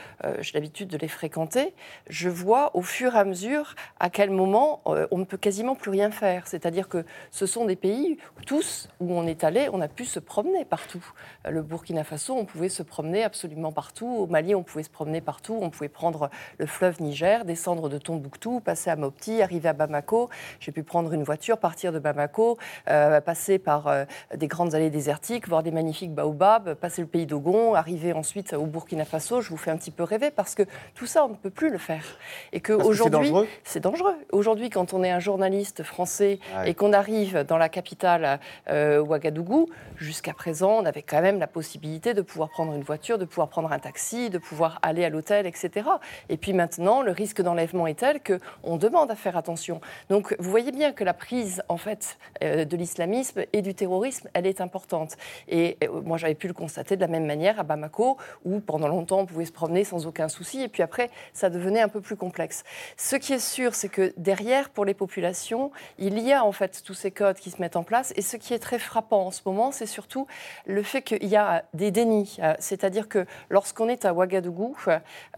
[0.40, 1.74] j'ai l'habitude de les fréquenter,
[2.08, 5.74] je vois au fur et à mesure à quel moment euh, on ne peut quasiment
[5.74, 6.46] plus rien faire.
[6.46, 10.18] C'est-à-dire que ce sont des pays, tous, où on est allé, on a pu se
[10.18, 11.04] promener partout.
[11.46, 14.06] Euh, le Burkina Faso, on pouvait se promener absolument partout.
[14.06, 15.58] Au Mali, on pouvait se promener partout.
[15.60, 20.28] On pouvait prendre le fleuve Niger, descendre de Tombouctou, passer à Mopti, arriver à Bamako.
[20.60, 22.58] J'ai pu prendre une voiture, partir de Bamako,
[22.88, 27.74] euh, passer par des grandes allées désertiques, voir des magnifiques baobabs, passer le pays d'Ogon,
[27.74, 29.40] arriver ensuite au Burkina Faso.
[29.40, 30.62] Je vous fais un petit peu rêver parce que
[30.94, 32.04] tout ça, on ne peut plus le faire.
[32.52, 33.32] Et que aujourd'hui,
[33.64, 34.16] c'est dangereux.
[34.32, 39.68] Aujourd'hui, quand on est un journaliste français et qu'on arrive dans la capitale euh, Ouagadougou,
[39.96, 43.48] jusqu'à présent, on avait quand même la possibilité de pouvoir prendre une voiture, de pouvoir
[43.48, 45.88] prendre un taxi, de pouvoir aller à l'hôtel, etc.
[46.28, 49.80] Et puis maintenant, le risque d'enlèvement est tel que on demande à faire attention.
[50.08, 54.28] Donc, vous voyez bien que la prise, en fait, euh, de l'islamisme et du terrorisme,
[54.34, 55.16] elle est importante.
[55.48, 58.88] Et euh, moi, j'avais pu le constater de la même manière à Bamako, où pendant
[58.88, 60.62] longtemps, on pouvait se promener sans aucun souci.
[60.62, 62.64] Et puis après, ça devenait un peu plus complexe.
[62.96, 66.82] Ce qui est sûr, c'est que derrière, pour les populations, il y a en fait
[66.84, 68.12] tous ces codes qui se mettent en place.
[68.16, 70.26] Et ce qui est très frappant en ce moment, c'est surtout
[70.66, 72.38] le fait qu'il y a des dénis.
[72.42, 74.76] Euh, c'est-à-dire que lorsqu'on est à Ouagadougou,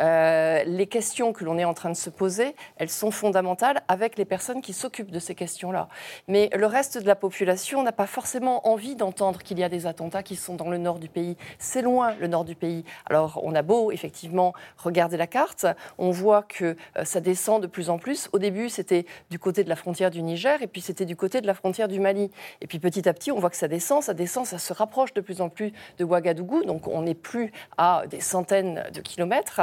[0.01, 4.19] euh, les questions que l'on est en train de se poser, elles sont fondamentales avec
[4.19, 5.89] les personnes qui s'occupent de ces questions-là.
[6.27, 9.87] Mais le reste de la population n'a pas forcément envie d'entendre qu'il y a des
[9.87, 11.37] attentats qui sont dans le nord du pays.
[11.59, 12.85] C'est loin le nord du pays.
[13.07, 15.67] Alors on a beau effectivement regarder la carte,
[15.99, 18.29] on voit que euh, ça descend de plus en plus.
[18.33, 21.41] Au début, c'était du côté de la frontière du Niger, et puis c'était du côté
[21.41, 22.31] de la frontière du Mali.
[22.61, 25.15] Et puis petit à petit, on voit que ça descend, ça descend, ça se rapproche
[25.15, 29.61] de plus en plus de Ouagadougou, donc on n'est plus à des centaines de kilomètres.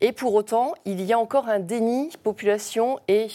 [0.00, 3.28] Et pour autant, il y a encore un déni population et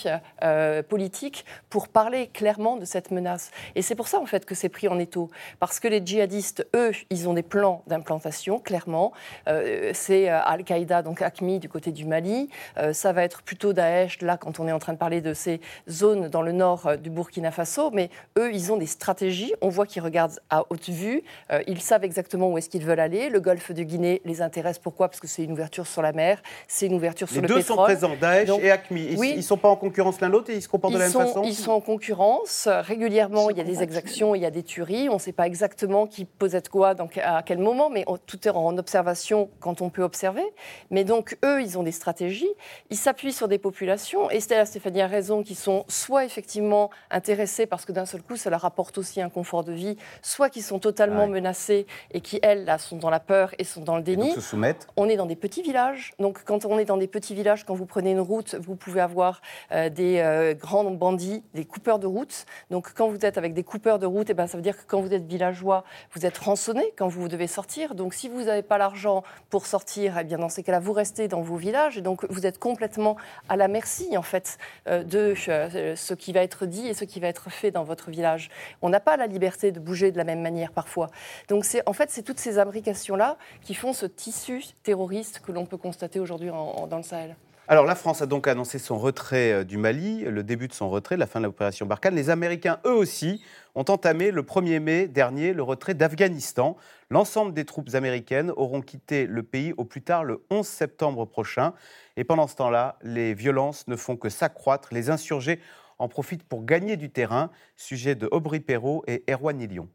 [0.44, 3.52] euh, politique pour parler clairement de cette menace.
[3.76, 6.68] Et c'est pour ça en fait que c'est pris en étau, parce que les djihadistes,
[6.76, 9.12] eux, ils ont des plans d'implantation clairement.
[9.48, 12.50] Euh, c'est Al-Qaïda, donc ACMI du côté du Mali.
[12.78, 15.34] Euh, ça va être plutôt Daesh, là, quand on est en train de parler de
[15.34, 17.92] ces zones dans le nord euh, du Burkina Faso.
[17.92, 19.54] Mais eux, ils ont des stratégies.
[19.62, 21.24] On voit qu'ils regardent à haute vue.
[21.52, 23.30] Euh, ils savent exactement où est-ce qu'ils veulent aller.
[23.30, 24.80] Le golfe de Guinée les intéresse.
[24.80, 25.10] Pourquoi?
[25.10, 27.88] Parce que c'est une ouverture sur la mer, c'est une ouverture sur les le pétrole.
[27.90, 29.16] Les deux sont présents, Daesh et ACMI.
[29.22, 31.14] Ils ne sont pas en concurrence l'un l'autre et ils se comportent de la même
[31.14, 31.44] façon?
[31.44, 32.68] Ils sont en concurrence.
[32.68, 35.10] Régulièrement, il y a des exactions, il y a des tueries.
[35.10, 38.52] On ne sait pas exactement qui posait quoi, donc à quel moment, mais tout est
[38.52, 40.44] en observation quand on peut observer.
[40.90, 42.50] Mais donc, eux, ils ont des stratégies.
[42.90, 47.66] Ils s'appuient sur des populations, et Stella Stéphanie a raison, qui sont soit effectivement intéressées
[47.66, 50.62] parce que d'un seul coup, ça leur apporte aussi un confort de vie, soit qui
[50.62, 54.04] sont totalement menacées et qui, elles, là, sont dans la peur et sont dans le
[54.04, 54.32] déni.
[54.32, 54.88] se soumettent.
[54.98, 56.14] On est dans des petits villages.
[56.20, 59.02] Donc, quand on est dans des petits villages, quand vous prenez une route, vous pouvez
[59.02, 62.46] avoir euh, des euh, grands bandits, des coupeurs de route.
[62.70, 64.78] Donc, quand vous êtes avec des coupeurs de route, et eh ben, ça veut dire
[64.78, 65.84] que quand vous êtes villageois,
[66.14, 67.96] vous êtes rançonné quand vous devez sortir.
[67.96, 71.28] Donc, si vous n'avez pas l'argent pour sortir, eh bien, dans ces cas-là, vous restez
[71.28, 71.98] dans vos villages.
[71.98, 73.18] Et donc, vous êtes complètement
[73.50, 74.58] à la merci, en fait,
[74.88, 77.84] euh, de euh, ce qui va être dit et ce qui va être fait dans
[77.84, 78.50] votre village.
[78.82, 81.10] On n'a pas la liberté de bouger de la même manière parfois.
[81.48, 85.66] Donc, c'est, en fait, c'est toutes ces imbrications-là qui font ce tissu terroriste que l'on
[85.66, 87.36] peut constater aujourd'hui dans le Sahel.
[87.72, 90.90] Alors la France a donc annoncé son retrait euh, du Mali, le début de son
[90.90, 92.16] retrait, la fin de l'opération Barkhane.
[92.16, 93.42] Les Américains, eux aussi,
[93.76, 96.76] ont entamé le 1er mai dernier le retrait d'Afghanistan.
[97.10, 101.72] L'ensemble des troupes américaines auront quitté le pays au plus tard le 11 septembre prochain.
[102.18, 104.90] Et pendant ce temps-là, les violences ne font que s'accroître.
[104.92, 105.62] Les insurgés
[105.98, 107.52] en profitent pour gagner du terrain.
[107.78, 109.88] Sujet de Aubry Perrault et Erwan Nilion.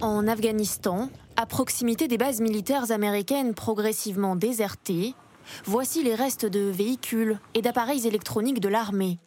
[0.00, 1.10] En Afghanistan,
[1.42, 5.12] à proximité des bases militaires américaines progressivement désertées,
[5.64, 9.18] voici les restes de véhicules et d'appareils électroniques de l'armée.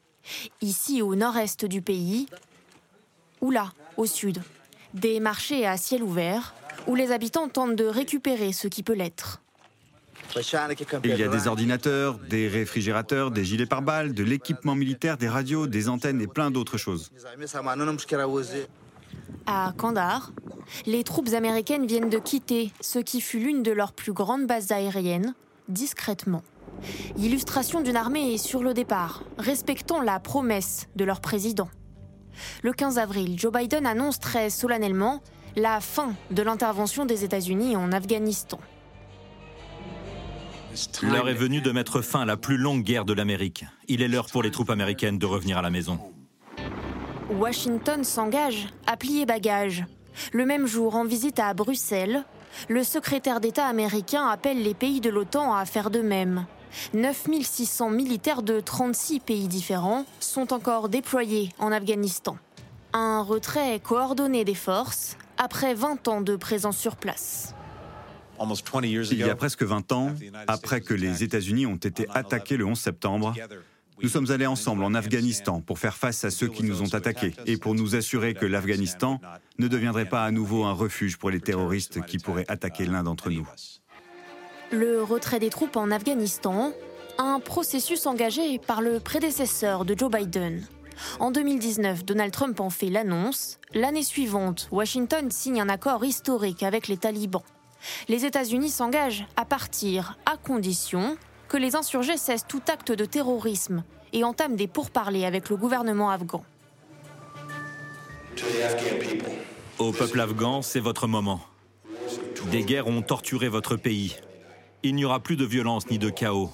[0.62, 2.28] Ici au nord-est du pays,
[3.42, 4.42] ou là, au sud,
[4.94, 6.56] des marchés à ciel ouvert
[6.88, 9.42] où les habitants tentent de récupérer ce qui peut l'être.
[11.04, 15.68] Il y a des ordinateurs, des réfrigérateurs, des gilets pare-balles, de l'équipement militaire, des radios,
[15.68, 17.12] des antennes et plein d'autres choses.
[19.48, 20.32] À Kandahar,
[20.86, 24.72] les troupes américaines viennent de quitter ce qui fut l'une de leurs plus grandes bases
[24.72, 25.36] aériennes,
[25.70, 26.44] discrètement.
[27.18, 31.70] Illustration d'une armée sur le départ, respectant la promesse de leur président.
[32.64, 35.22] Le 15 avril, Joe Biden annonce très solennellement
[35.56, 38.60] la fin de l'intervention des États-Unis en Afghanistan.
[41.04, 43.64] L'heure est venue de mettre fin à la plus longue guerre de l'Amérique.
[43.88, 46.00] Il est l'heure pour les troupes américaines de revenir à la maison.
[47.32, 49.86] Washington s'engage à plier bagage.
[50.32, 52.24] Le même jour, en visite à Bruxelles,
[52.70, 56.46] le secrétaire d'État américain appelle les pays de l'OTAN à faire de même.
[56.94, 62.38] 9600 militaires de 36 pays différents sont encore déployés en Afghanistan.
[62.94, 67.56] Un retrait coordonné des forces après 20 ans de présence sur place.
[68.40, 70.14] Il y a presque 20 ans,
[70.48, 73.34] après que les États-Unis ont été attaqués le 11 septembre,
[74.02, 77.34] nous sommes allés ensemble en Afghanistan pour faire face à ceux qui nous ont attaqués
[77.46, 79.20] et pour nous assurer que l'Afghanistan
[79.58, 83.30] ne deviendrait pas à nouveau un refuge pour les terroristes qui pourraient attaquer l'un d'entre
[83.30, 83.48] nous.
[84.72, 86.74] Le retrait des troupes en Afghanistan,
[87.18, 90.64] un processus engagé par le prédécesseur de Joe Biden.
[91.20, 93.60] En 2019, Donald Trump en fait l'annonce.
[93.74, 97.44] L'année suivante, Washington signe un accord historique avec les talibans.
[98.08, 101.18] Les États-Unis s'engagent à partir à condition
[101.56, 106.10] que les insurgés cessent tout acte de terrorisme et entament des pourparlers avec le gouvernement
[106.10, 106.44] afghan.
[109.80, 111.40] Au peuple afghan, c'est votre moment.
[112.52, 114.18] Des guerres ont torturé votre pays.
[114.84, 116.52] Il n'y aura plus de violence ni de chaos.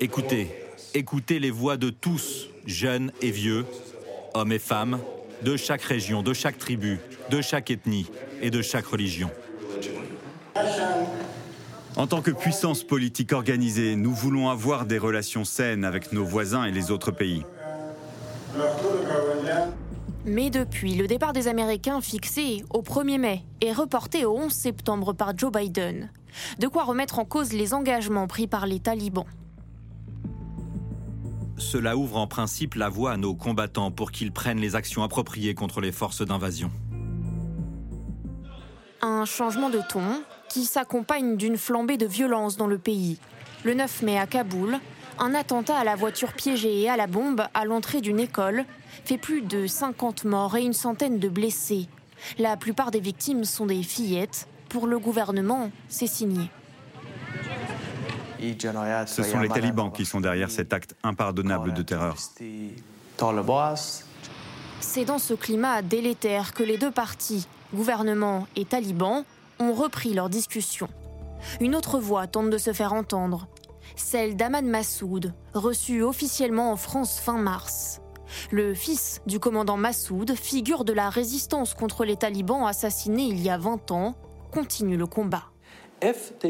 [0.00, 0.54] Écoutez,
[0.92, 3.64] écoutez les voix de tous, jeunes et vieux,
[4.34, 4.98] hommes et femmes,
[5.40, 7.00] de chaque région, de chaque tribu,
[7.30, 8.04] de chaque ethnie
[8.42, 9.30] et de chaque religion.
[11.96, 16.64] En tant que puissance politique organisée, nous voulons avoir des relations saines avec nos voisins
[16.64, 17.44] et les autres pays.
[20.24, 25.12] Mais depuis le départ des Américains fixé au 1er mai et reporté au 11 septembre
[25.14, 26.10] par Joe Biden,
[26.58, 29.26] de quoi remettre en cause les engagements pris par les talibans.
[31.56, 35.54] Cela ouvre en principe la voie à nos combattants pour qu'ils prennent les actions appropriées
[35.54, 36.70] contre les forces d'invasion.
[39.02, 43.18] Un changement de ton qui s'accompagne d'une flambée de violence dans le pays.
[43.64, 44.78] Le 9 mai à Kaboul,
[45.18, 48.64] un attentat à la voiture piégée et à la bombe à l'entrée d'une école
[49.04, 51.88] fait plus de 50 morts et une centaine de blessés.
[52.38, 54.48] La plupart des victimes sont des fillettes.
[54.68, 56.50] Pour le gouvernement, c'est signé.
[58.40, 62.16] Ce sont les talibans qui sont derrière cet acte impardonnable de terreur.
[64.80, 69.24] C'est dans ce climat délétère que les deux partis, gouvernement et talibans,
[69.60, 70.88] ont repris leur discussion.
[71.60, 73.48] Une autre voix tente de se faire entendre,
[73.96, 78.00] celle d'Ahmad Massoud, reçu officiellement en France fin mars.
[78.50, 83.50] Le fils du commandant Massoud, figure de la résistance contre les talibans assassinés il y
[83.50, 84.14] a 20 ans,
[84.52, 85.44] continue le combat.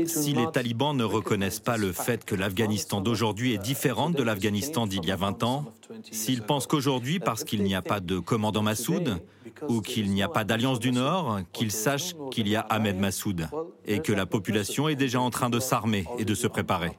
[0.07, 4.87] Si les talibans ne reconnaissent pas le fait que l'Afghanistan d'aujourd'hui est différente de l'Afghanistan
[4.87, 5.65] d'il y a 20 ans,
[6.13, 9.21] s'ils pensent qu'aujourd'hui, parce qu'il n'y a pas de commandant Massoud,
[9.69, 13.49] ou qu'il n'y a pas d'alliance du Nord, qu'ils sachent qu'il y a Ahmed Massoud,
[13.87, 16.93] et que la population est déjà en train de s'armer et de se préparer.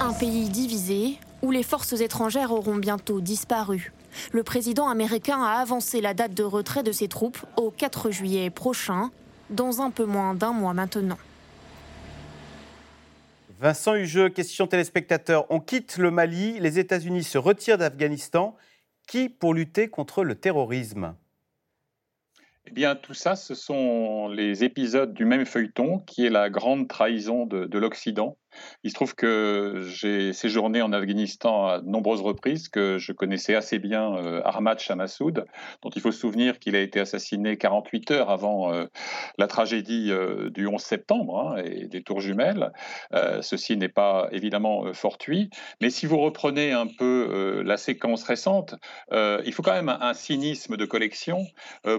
[0.00, 3.92] Un pays divisé, où les forces étrangères auront bientôt disparu.
[4.32, 8.50] Le président américain a avancé la date de retrait de ses troupes au 4 juillet
[8.50, 9.10] prochain,
[9.50, 11.18] dans un peu moins d'un mois maintenant.
[13.60, 15.44] Vincent Hugeux, question téléspectateur.
[15.50, 18.54] On quitte le Mali, les États-Unis se retirent d'Afghanistan.
[19.08, 21.16] Qui pour lutter contre le terrorisme?
[22.66, 26.88] Eh bien, tout ça, ce sont les épisodes du même feuilleton qui est la grande
[26.88, 28.36] trahison de, de l'Occident
[28.84, 33.54] il se trouve que j'ai séjourné en Afghanistan à de nombreuses reprises, que je connaissais
[33.54, 35.44] assez bien euh, Ahmad Shamassoud,
[35.82, 38.86] dont il faut se souvenir qu'il a été assassiné 48 heures avant euh,
[39.36, 42.72] la tragédie euh, du 11 septembre hein, et des tours jumelles.
[43.42, 48.74] ceci n'est pas évidemment fortuit, mais si vous reprenez un peu la séquence récente,
[49.12, 51.46] il faut quand même un cynisme de collection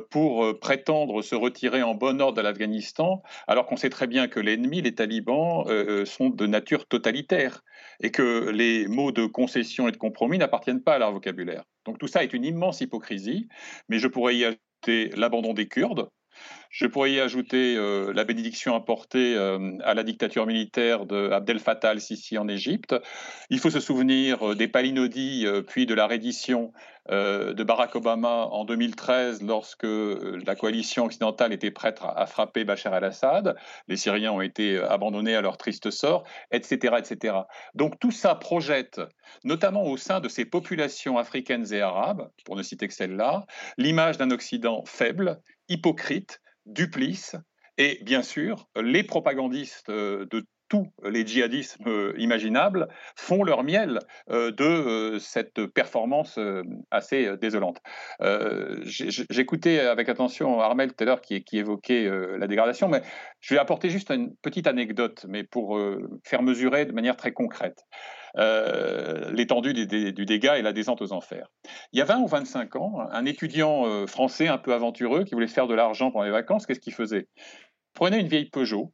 [0.10, 4.40] pour prétendre se retirer en bon ordre de l'Afghanistan, alors qu'on sait très bien que
[4.40, 5.66] l'ennemi, les talibans,
[6.06, 7.64] sont de nature totalitaire
[8.02, 11.64] et que les mots de concession et de compromis n'appartiennent pas à leur vocabulaire.
[11.86, 13.48] Donc tout ça est une immense hypocrisie,
[13.90, 16.10] mais je pourrais y ajouter l'abandon des Kurdes,
[16.70, 21.90] je pourrais y ajouter euh, la bénédiction apportée euh, à la dictature militaire d'Abdel Fattah
[21.90, 22.96] al-Sisi en Égypte.
[23.50, 26.72] Il faut se souvenir euh, des palinodies, puis de la reddition
[27.10, 33.56] de Barack Obama en 2013, lorsque la coalition occidentale était prête à, frapper Bachar el-Assad.
[33.88, 37.36] Les Syriens ont été abandonnés à leur triste sort, etc., etc.
[37.74, 39.02] Donc tout ça projette,
[39.44, 44.20] notamment au sein de ces populations africaines et arabes, pour ne citer que celle-là, l'image
[44.20, 47.36] d'un Occident faible, hypocrite, duplice,
[47.78, 54.00] et bien sûr, les propagandistes euh, de tous les djihadismes euh, imaginables font leur miel
[54.30, 56.40] euh, de cette performance
[56.92, 57.80] assez désolante.
[58.84, 63.02] J'écoutais avec attention Armel tout à l'heure qui, évoquait la dégradation, mais
[63.40, 65.80] je vais apporter juste une petite anecdote, mais pour
[66.24, 67.86] faire mesurer de manière très concrète.
[68.38, 71.48] Euh, l'étendue du, dégât et la descente aux enfers.
[71.92, 75.34] Il y a 20 ou 25 ans, un étudiant euh, français un peu aventureux qui
[75.34, 77.28] voulait faire de l'argent pendant les vacances, qu'est-ce qu'il faisait?
[77.38, 78.94] Il prenait une vieille Peugeot,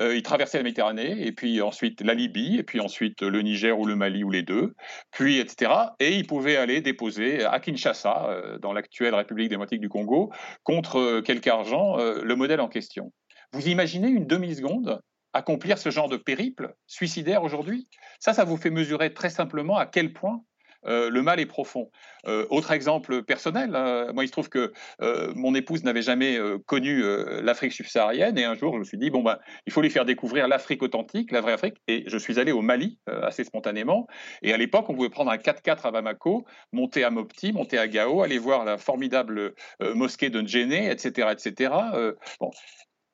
[0.00, 3.78] euh, il traversait la Méditerranée, et puis ensuite la Libye, et puis ensuite le Niger
[3.78, 4.74] ou le Mali ou les deux,
[5.10, 5.72] puis etc.
[6.00, 10.32] Et il pouvait aller déposer à Kinshasa, dans l'actuelle République démocratique du Congo,
[10.62, 13.12] contre quelque argent, le modèle en question.
[13.52, 15.00] Vous imaginez une demi-seconde
[15.32, 17.88] accomplir ce genre de périple suicidaire aujourd'hui?
[18.18, 20.42] Ça, ça vous fait mesurer très simplement à quel point
[20.86, 21.90] euh, le mal est profond.
[22.26, 26.38] Euh, autre exemple personnel, hein, moi il se trouve que euh, mon épouse n'avait jamais
[26.66, 27.02] connu
[27.42, 30.04] l'Afrique subsaharienne et un jour je me suis dit bon ben il faut lui faire
[30.04, 34.06] découvrir l'Afrique authentique, la vraie Afrique et je suis allé au Mali assez spontanément
[34.42, 37.88] et à l'époque on pouvait prendre un 4x4 à Bamako, monter à Mopti, monter à
[37.88, 41.28] Gao, aller voir la formidable mosquée de Ndjéné, etc.
[41.32, 41.74] etc.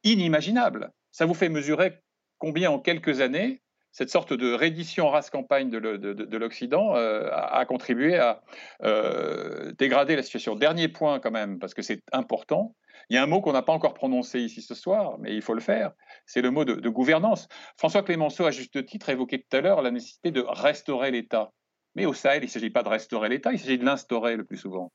[0.05, 0.91] inimaginable.
[1.13, 1.99] Ça vous fait mesurer
[2.39, 3.61] combien en quelques années
[3.99, 8.41] cette sorte de reddition race campagne de, l'Occident euh, a, contribué à
[8.85, 10.55] euh, dégrader la situation.
[10.55, 12.77] Dernier point quand même, parce que c'est important,
[13.11, 15.43] il y a un mot qu'on n'a pas encore prononcé ici ce soir, mais il
[15.43, 15.91] faut le faire,
[16.27, 17.49] c'est le mot de, gouvernance.
[17.77, 21.51] François Clémenceau, à juste titre, évoqué tout à l'heure la nécessité de restaurer l'État.
[21.97, 24.45] Mais au Sahel, il ne s'agit pas de restaurer l'État, il s'agit de l'instaurer le
[24.45, 24.93] plus souvent.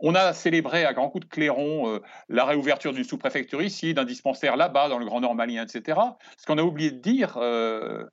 [0.00, 4.04] On a célébré à grands coups de clairon euh, la réouverture d'une sous-préfecture ici, d'un
[4.04, 5.98] dispensaire là-bas, dans le Grand Nord malien, etc.
[6.36, 8.04] Ce qu'on a oublié de dire, euh,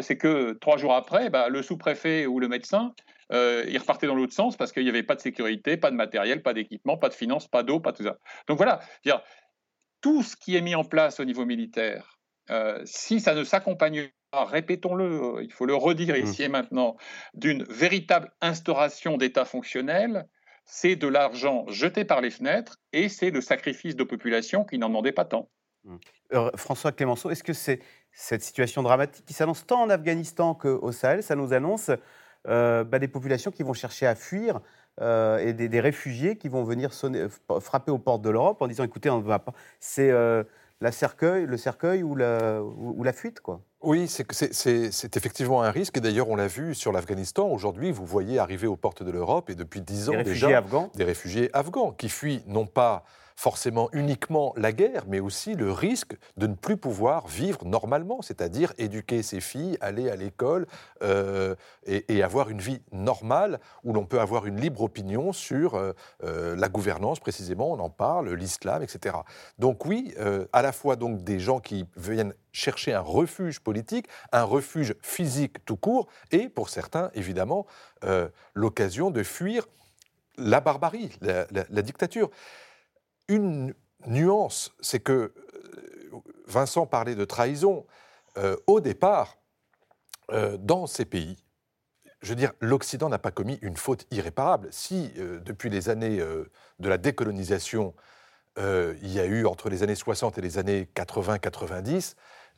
[0.00, 2.94] c'est que trois jours après, bah, le sous-préfet ou le médecin,
[3.32, 5.96] euh, il repartait dans l'autre sens parce qu'il n'y avait pas de sécurité, pas de
[5.96, 8.16] matériel, pas d'équipement, pas de finances, pas d'eau, pas tout ça.
[8.46, 9.22] Donc voilà, dire,
[10.00, 12.18] tout ce qui est mis en place au niveau militaire,
[12.84, 16.24] si ça ne s'accompagne pas, répétons-le, il faut le redire mmh.
[16.24, 16.96] ici et maintenant,
[17.34, 20.26] d'une véritable instauration d'État fonctionnel,
[20.68, 24.88] c'est de l'argent jeté par les fenêtres et c'est le sacrifice de populations qui n'en
[24.88, 25.48] demandaient pas tant.
[25.84, 25.96] Mmh.
[26.34, 27.80] Euh, François Clémenceau, est-ce que c'est
[28.12, 31.90] cette situation dramatique qui s'annonce tant en Afghanistan qu'au Sahel, ça nous annonce
[32.46, 34.60] euh, bah, des populations qui vont chercher à fuir
[35.00, 36.90] euh, et des, réfugiés qui vont venir
[37.60, 39.54] frapper aux portes de l'Europe en disant écoutez, on ne va pas.
[39.80, 43.62] C'est le cercueil ou la, ou la fuite, quoi.
[43.80, 45.96] Oui, c'est effectivement un risque.
[45.98, 47.48] Et d'ailleurs, on l'a vu sur l'Afghanistan.
[47.48, 50.62] Aujourd'hui, vous voyez arriver aux portes de l'Europe, et depuis dix ans déjà,
[50.94, 53.04] des réfugiés afghans qui fuient non pas
[53.38, 58.72] forcément uniquement la guerre, mais aussi le risque de ne plus pouvoir vivre normalement, c'est-à-dire
[58.78, 60.66] éduquer ses filles, aller à l'école
[61.04, 61.54] euh,
[61.86, 65.92] et, avoir une vie normale où l'on peut avoir une libre opinion sur euh,
[66.24, 69.14] euh, la gouvernance précisément, on en parle, l'islam, etc.
[69.60, 70.12] Donc oui,
[70.52, 75.64] à la fois donc des gens qui viennent chercher un refuge politique, un refuge physique
[75.64, 77.66] tout court, et pour certains, évidemment,
[78.54, 79.68] l'occasion de fuir
[80.38, 82.30] la barbarie, la dictature
[83.28, 83.74] une
[84.06, 85.32] nuance, c'est que euh,
[86.46, 87.86] Vincent parlait de trahison.
[88.36, 89.36] Euh, au départ,
[90.32, 91.36] euh, dans ces pays,
[92.20, 94.68] je veux dire, l'Occident n'a pas commis une faute irréparable.
[94.72, 95.12] Si,
[95.44, 97.94] depuis les années de la décolonisation,
[98.56, 102.16] il y a eu, entre les années 60 et les années 80-90,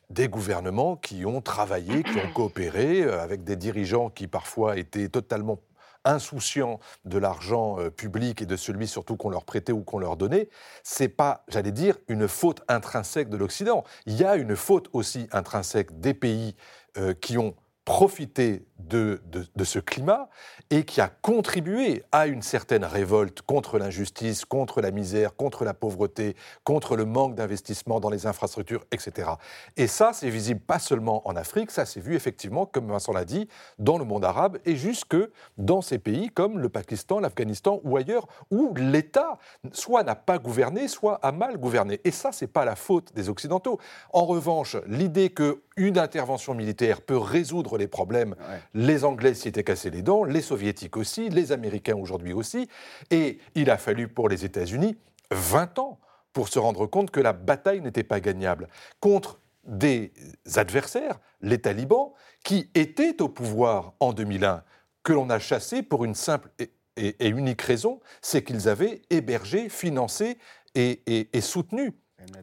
[0.08, 5.60] des gouvernements qui ont travaillé, qui ont coopéré, avec des dirigeants qui parfois étaient totalement
[6.05, 10.16] insouciants de l'argent euh, public et de celui surtout qu'on leur prêtait ou qu'on leur
[10.16, 10.48] donnait,
[10.82, 13.84] c'est pas, j'allais dire, une faute intrinsèque de l'Occident.
[14.07, 16.57] Il y a une faute aussi intrinsèque des pays
[16.96, 17.55] euh, qui ont
[17.85, 20.28] profité de, de, ce climat
[20.70, 25.74] et qui a contribué à une certaine révolte contre l'injustice, contre la misère, contre la
[25.74, 29.31] pauvreté, contre le manque d'investissement dans les infrastructures, etc.
[29.76, 33.24] Et ça, c'est visible pas seulement en Afrique, ça s'est vu effectivement, comme Vincent l'a
[33.24, 35.16] dit, dans le monde arabe et jusque
[35.59, 39.39] dans ces pays comme le Pakistan, l'Afghanistan ou ailleurs, où l'État
[39.72, 42.01] soit n'a pas gouverné, soit a mal gouverné.
[42.05, 43.78] Et ça, c'est pas la faute des Occidentaux.
[44.12, 48.34] En revanche, l'idée que une intervention militaire peut résoudre les problèmes.
[48.74, 52.68] Les Anglais s'y étaient cassés les dents, les Soviétiques aussi, les Américains aujourd'hui aussi.
[53.10, 54.96] Et il a fallu pour les États-Unis
[55.30, 55.98] 20 ans
[56.32, 58.68] pour se rendre compte que la bataille n'était pas gagnable
[59.00, 60.12] contre des
[60.56, 62.12] adversaires, les talibans,
[62.44, 64.62] qui étaient au pouvoir en 2001,
[65.02, 66.50] que l'on a chassés pour une simple
[66.96, 70.38] et, unique raison, c'est qu'ils avaient hébergé, financé
[70.74, 71.94] et soutenu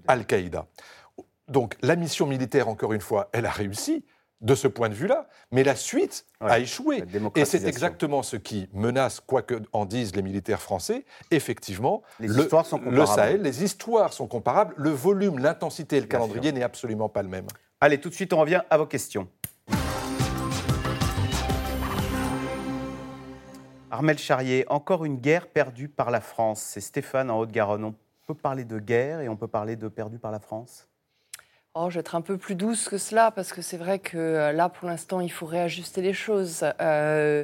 [0.08, 0.68] Al-Qaïda.
[1.48, 4.06] Donc la mission militaire, encore une fois, elle a réussi
[4.42, 7.04] de ce point de vue-là, mais la suite a échoué.
[7.36, 12.28] Et c'est exactement ce qui menace, quoi que en disent les militaires français, effectivement, les
[12.28, 16.52] le, histoires sont le Sahel, les histoires sont comparables, le volume, l'intensité et le calendrier
[16.52, 17.48] n'est absolument pas le même.
[17.82, 19.28] Allez, tout de suite, on revient à vos questions.
[23.90, 26.62] Armel Charrier, encore une guerre perdue par la France.
[26.62, 27.86] C'est Stéphane en Haute-Garonne.
[27.86, 30.87] On peut parler de guerre et on peut parler de perdue par la France?
[31.80, 34.18] Oh, je vais être un peu plus douce que cela, parce que c'est vrai que
[34.18, 36.66] euh, là, pour l'instant, il faut réajuster les choses.
[36.82, 37.44] Euh,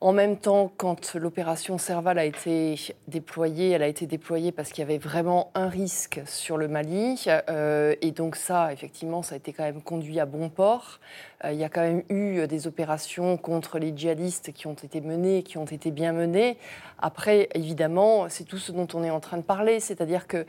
[0.00, 4.80] En même temps, quand l'opération Serval a été déployée, elle a été déployée parce qu'il
[4.80, 7.24] y avait vraiment un risque sur le Mali.
[7.48, 11.00] Euh, et donc ça, effectivement, ça a été quand même conduit à bon port.
[11.44, 15.42] Il y a quand même eu des opérations contre les djihadistes qui ont été menées,
[15.42, 16.58] qui ont été bien menées.
[16.98, 20.46] Après, évidemment, c'est tout ce dont on est en train de parler, c'est-à-dire que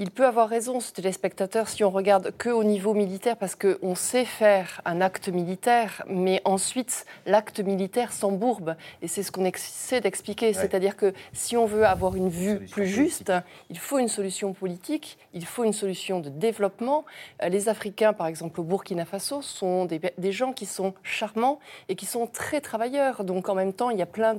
[0.00, 3.94] il peut avoir raison, ce téléspectateur, si on regarde que au niveau militaire, parce qu'on
[3.94, 10.00] sait faire un acte militaire, mais ensuite l'acte militaire s'embourbe, et c'est ce qu'on essaie
[10.00, 10.54] d'expliquer.
[10.54, 13.30] C'est-à-dire que si on veut avoir une vue plus juste,
[13.68, 17.04] il faut une solution politique, il faut une solution de développement.
[17.42, 21.58] Euh, les Africains, par exemple, au Burkina Faso, sont des, des gens qui sont charmants
[21.90, 23.22] et qui sont très travailleurs.
[23.22, 24.34] Donc en même temps, il y a plein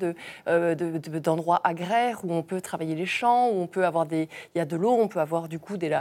[0.47, 4.27] euh, d'endroits de, agraires où on peut travailler les champs, où on peut avoir des,
[4.55, 5.93] il y a de l'eau, on peut avoir du coup des,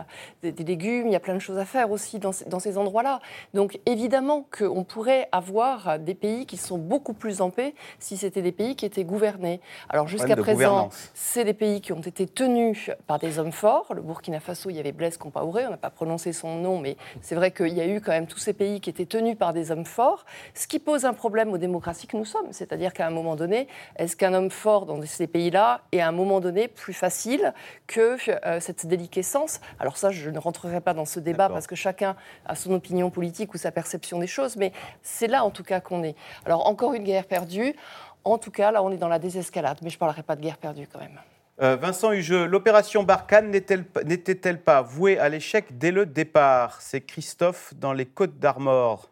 [0.44, 3.18] des, légumes, il y a plein de choses à faire aussi dans, dans ces endroits-là.
[3.52, 8.42] Donc évidemment qu'on pourrait avoir des pays qui sont beaucoup plus en paix si c'était
[8.42, 9.60] des pays qui étaient gouvernés.
[9.88, 13.92] Alors jusqu'à présent, c'est des pays qui ont été tenus par des hommes forts.
[13.92, 16.96] Le Burkina Faso, il y avait Blaise Compaoré, on n'a pas prononcé son nom, mais
[17.20, 19.52] c'est vrai qu'il y a eu quand même tous ces pays qui étaient tenus par
[19.52, 20.24] des hommes forts,
[20.54, 22.52] ce qui pose un problème aux démocraties que nous sommes.
[22.52, 26.12] C'est-à-dire qu'à un moment donné, est-ce qu'un homme fort dans ces pays-là est à un
[26.12, 27.52] moment donné plus facile
[27.88, 29.39] que euh, cette déliquescence
[29.78, 32.16] alors ça, je ne rentrerai pas dans ce débat parce que chacun
[32.46, 34.72] a son opinion politique ou sa perception des choses, mais
[35.02, 36.16] c'est là en tout cas qu'on est.
[36.44, 37.74] Alors encore une guerre perdue.
[38.22, 40.42] En tout cas, là, on est dans la désescalade, mais je ne parlerai pas de
[40.42, 41.18] guerre perdue quand même.
[41.62, 46.80] Euh, Vincent Hugeux, l'opération Barkhane n'était-elle pas vouée à l'échec dès le départ?
[46.80, 49.10] C'est Christophe dans les Côtes d'Armor.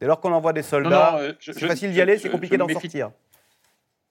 [0.00, 3.10] Dès lors qu'on envoie des soldats, euh, c'est facile d'y aller, c'est compliqué d'en sortir.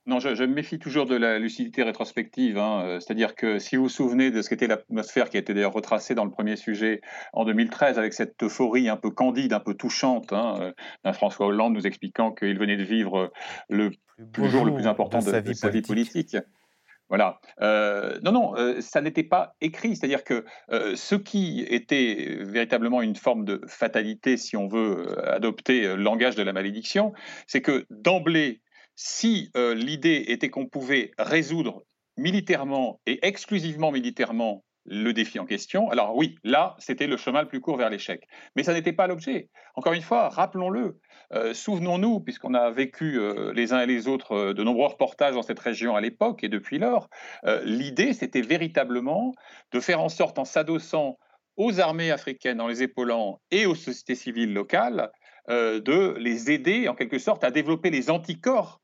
[0.08, 2.58] Non, je, me méfie toujours de la lucidité rétrospective.
[2.58, 2.82] Hein.
[2.86, 5.74] Euh, c'est-à-dire que si vous vous souvenez de ce qu'était l'atmosphère qui a été d'ailleurs
[5.74, 7.02] retracée dans le premier sujet
[7.34, 10.72] en 2013, avec cette euphorie un peu candide, un peu touchante, hein, euh,
[11.04, 13.34] d'un François Hollande nous expliquant qu'il venait de vivre
[13.70, 13.92] le
[14.34, 16.38] jour le plus important de, sa, vie politique.
[17.10, 17.42] Voilà.
[17.62, 19.98] Euh, non, non, ça n'était pas écrit.
[19.98, 20.46] C'est-à-dire que
[20.96, 26.44] ce qui était véritablement une forme de fatalité, si on veut adopter le langage de
[26.44, 27.14] la malédiction,
[27.46, 28.62] c'est que d'emblée,
[28.98, 31.84] si euh, l'idée était qu'on pouvait résoudre
[32.18, 37.48] militairement et exclusivement militairement le défi en question, alors oui, là, c'était le chemin le
[37.48, 38.26] plus court vers l'échec.
[38.56, 39.50] Mais ça n'était pas l'objet.
[39.76, 40.98] Encore une fois, rappelons-le,
[41.34, 45.44] euh, souvenons-nous, puisqu'on a vécu euh, les uns et les autres de nombreux reportages dans
[45.44, 47.08] cette région à l'époque et depuis lors,
[47.66, 49.34] l'idée, c'était véritablement
[49.74, 51.20] de faire en sorte, en s'adossant
[51.56, 55.12] aux armées africaines, en les épaulant et aux sociétés civiles locales,
[55.50, 58.82] de les aider en quelque sorte à développer les anticorps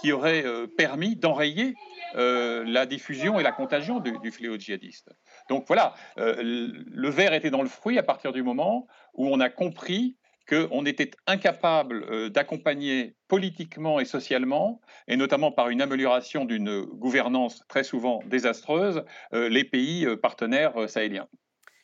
[0.00, 1.74] qui aurait euh, permis d'enrayer
[2.14, 5.10] euh, la diffusion et la contagion du, fléau djihadiste.
[5.48, 9.40] Donc voilà, euh, le verre était dans le fruit à partir du moment où on
[9.40, 10.16] a compris
[10.48, 17.84] qu'on était incapable d'accompagner politiquement et socialement, et notamment par une amélioration d'une gouvernance très
[17.84, 21.28] souvent désastreuse, les pays partenaires sahéliens.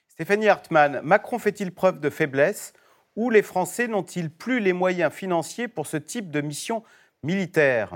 [0.08, 2.72] Stéphanie Hartmann, Macron fait-il preuve de faiblesse
[3.18, 6.84] ou les Français n'ont-ils plus les moyens financiers pour ce type de mission
[7.22, 7.94] militaire.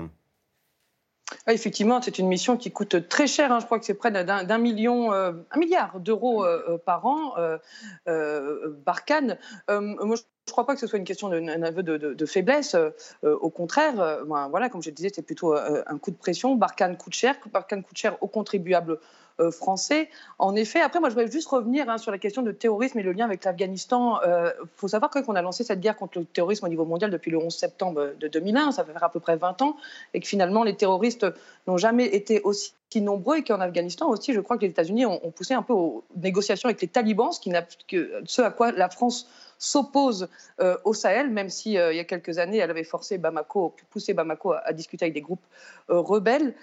[1.47, 3.51] effectivement, c'est une mission qui coûte très cher.
[3.51, 3.59] Hein.
[3.59, 7.33] Je crois que c'est près d'un million, euh, un milliard d'euros euh, euh, par an.
[8.85, 9.37] Barkhane.
[9.69, 12.75] moi, je ne crois pas que ce soit une question d'un aveu de, faiblesse.
[13.23, 16.55] au contraire, voilà, comme je le disais, c'est plutôt un coup de pression.
[16.55, 17.35] Barkhane coûte cher.
[17.51, 18.99] Barkhane coûte cher aux contribuables
[19.39, 20.09] euh, français.
[20.37, 23.03] En effet, après, moi, je voudrais juste revenir hein, sur la question de terrorisme et
[23.03, 24.19] le lien avec l'Afghanistan.
[24.23, 27.09] Il euh, faut savoir qu'on a lancé cette guerre contre le terrorisme au niveau mondial
[27.09, 29.75] depuis le 11 septembre de 2001, ça fait à peu près 20 ans,
[30.13, 31.25] et que finalement, les terroristes
[31.65, 35.31] n'ont jamais été aussi nombreux et qu'en Afghanistan aussi, je crois que les États-Unis ont,
[35.31, 39.27] poussé un peu aux négociations avec les talibans, ce à quoi la France
[39.63, 40.27] s'oppose
[40.59, 43.75] euh, au Sahel, même si euh, il y a quelques années, elle avait forcé Bamako,
[43.89, 45.45] poussé Bamako à, discuter avec des groupes
[45.89, 46.53] euh, rebelles.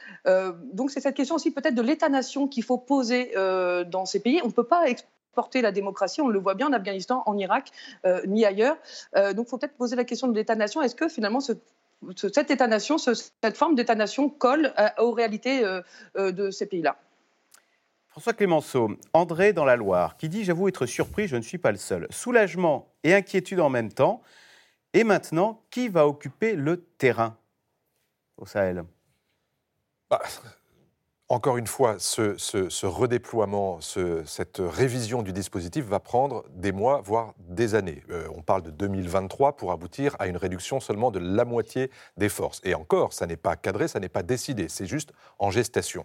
[0.75, 3.33] donc c'est cette question aussi peut-être de l'État-nation qu'il faut poser
[3.87, 4.41] dans ces pays.
[4.43, 7.71] On ne peut pas exporter la démocratie, on le voit bien en Afghanistan, en Irak,
[8.27, 8.77] ni ailleurs.
[9.15, 10.83] donc il faut peut-être poser la question de l'État-nation.
[10.83, 11.41] Est-ce que finalement
[12.51, 15.63] État-nation, cette forme d'État-nation colle aux réalités
[16.17, 16.97] de ces pays-là?
[18.21, 21.73] François Clémenceau, André dans la Loire, qui dit J'avoue être surpris, je ne suis pas
[21.73, 22.07] le seul.
[22.11, 24.21] Soulagement et inquiétude en même temps.
[24.93, 27.39] Et maintenant, qui va occuper le terrain
[28.37, 28.85] au Sahel?
[30.11, 30.21] Bah,
[31.31, 37.75] Encore une fois, ce, redéploiement, cette révision du dispositif va prendre des mois, voire des
[37.75, 38.05] années.
[38.11, 42.29] Euh, on parle de 2023 pour aboutir à une réduction seulement de la moitié des
[42.29, 42.61] forces.
[42.65, 46.05] Et encore, ça n'est pas cadré, ça n'est pas décidé, c'est juste en gestation.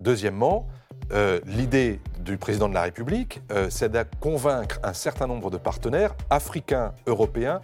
[0.00, 0.68] Deuxièmement,
[1.10, 5.56] euh, l'idée du président de la République, euh, c'est de convaincre un certain nombre de
[5.56, 7.60] partenaires africains, européens,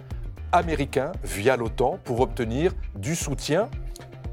[0.51, 3.69] américains, via l'OTAN, pour obtenir du soutien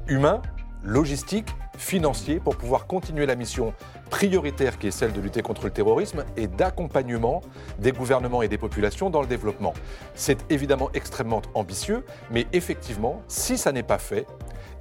[0.08, 0.42] humains,
[0.82, 3.72] logistiques, financiers pour pouvoir continuer la mission
[4.10, 7.40] prioritaire qui est celle de lutter contre le terrorisme et d'accompagnement
[7.78, 9.74] des gouvernements et des populations dans le développement.
[10.14, 14.26] C'est évidemment extrêmement ambitieux, mais effectivement, si ça n'est pas fait,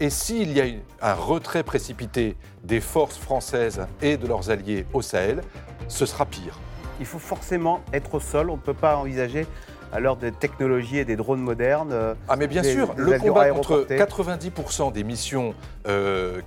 [0.02, 0.66] et s'il y a
[1.02, 5.44] un retrait précipité des forces françaises et de leurs alliés au Sahel,
[5.88, 6.60] ce sera pire.
[7.00, 9.46] Il faut forcément être au sol, on ne peut pas envisager
[9.94, 11.92] à l'heure des technologies et des drones modernes.
[11.92, 15.54] Euh, ah mais bien sûr, le combat contre 90% des missions,
[15.88, 16.42] euh,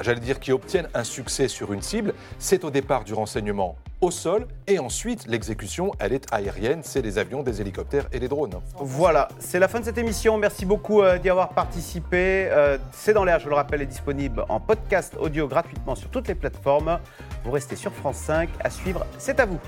[0.00, 4.10] j'allais dire, qui obtiennent un succès sur une cible, c'est au départ du renseignement au
[4.10, 8.60] sol et ensuite l'exécution, elle est aérienne, c'est les avions, des hélicoptères et les drones.
[8.78, 10.38] Voilà, c'est la fin de cette émission.
[10.38, 12.50] Merci beaucoup euh, d'y avoir participé.
[12.92, 16.34] c'est dans l'air, je le rappelle, est disponible en podcast audio gratuitement sur toutes les
[16.34, 16.98] plateformes.
[17.44, 19.60] Vous restez sur France 5 à suivre, c'est à vous.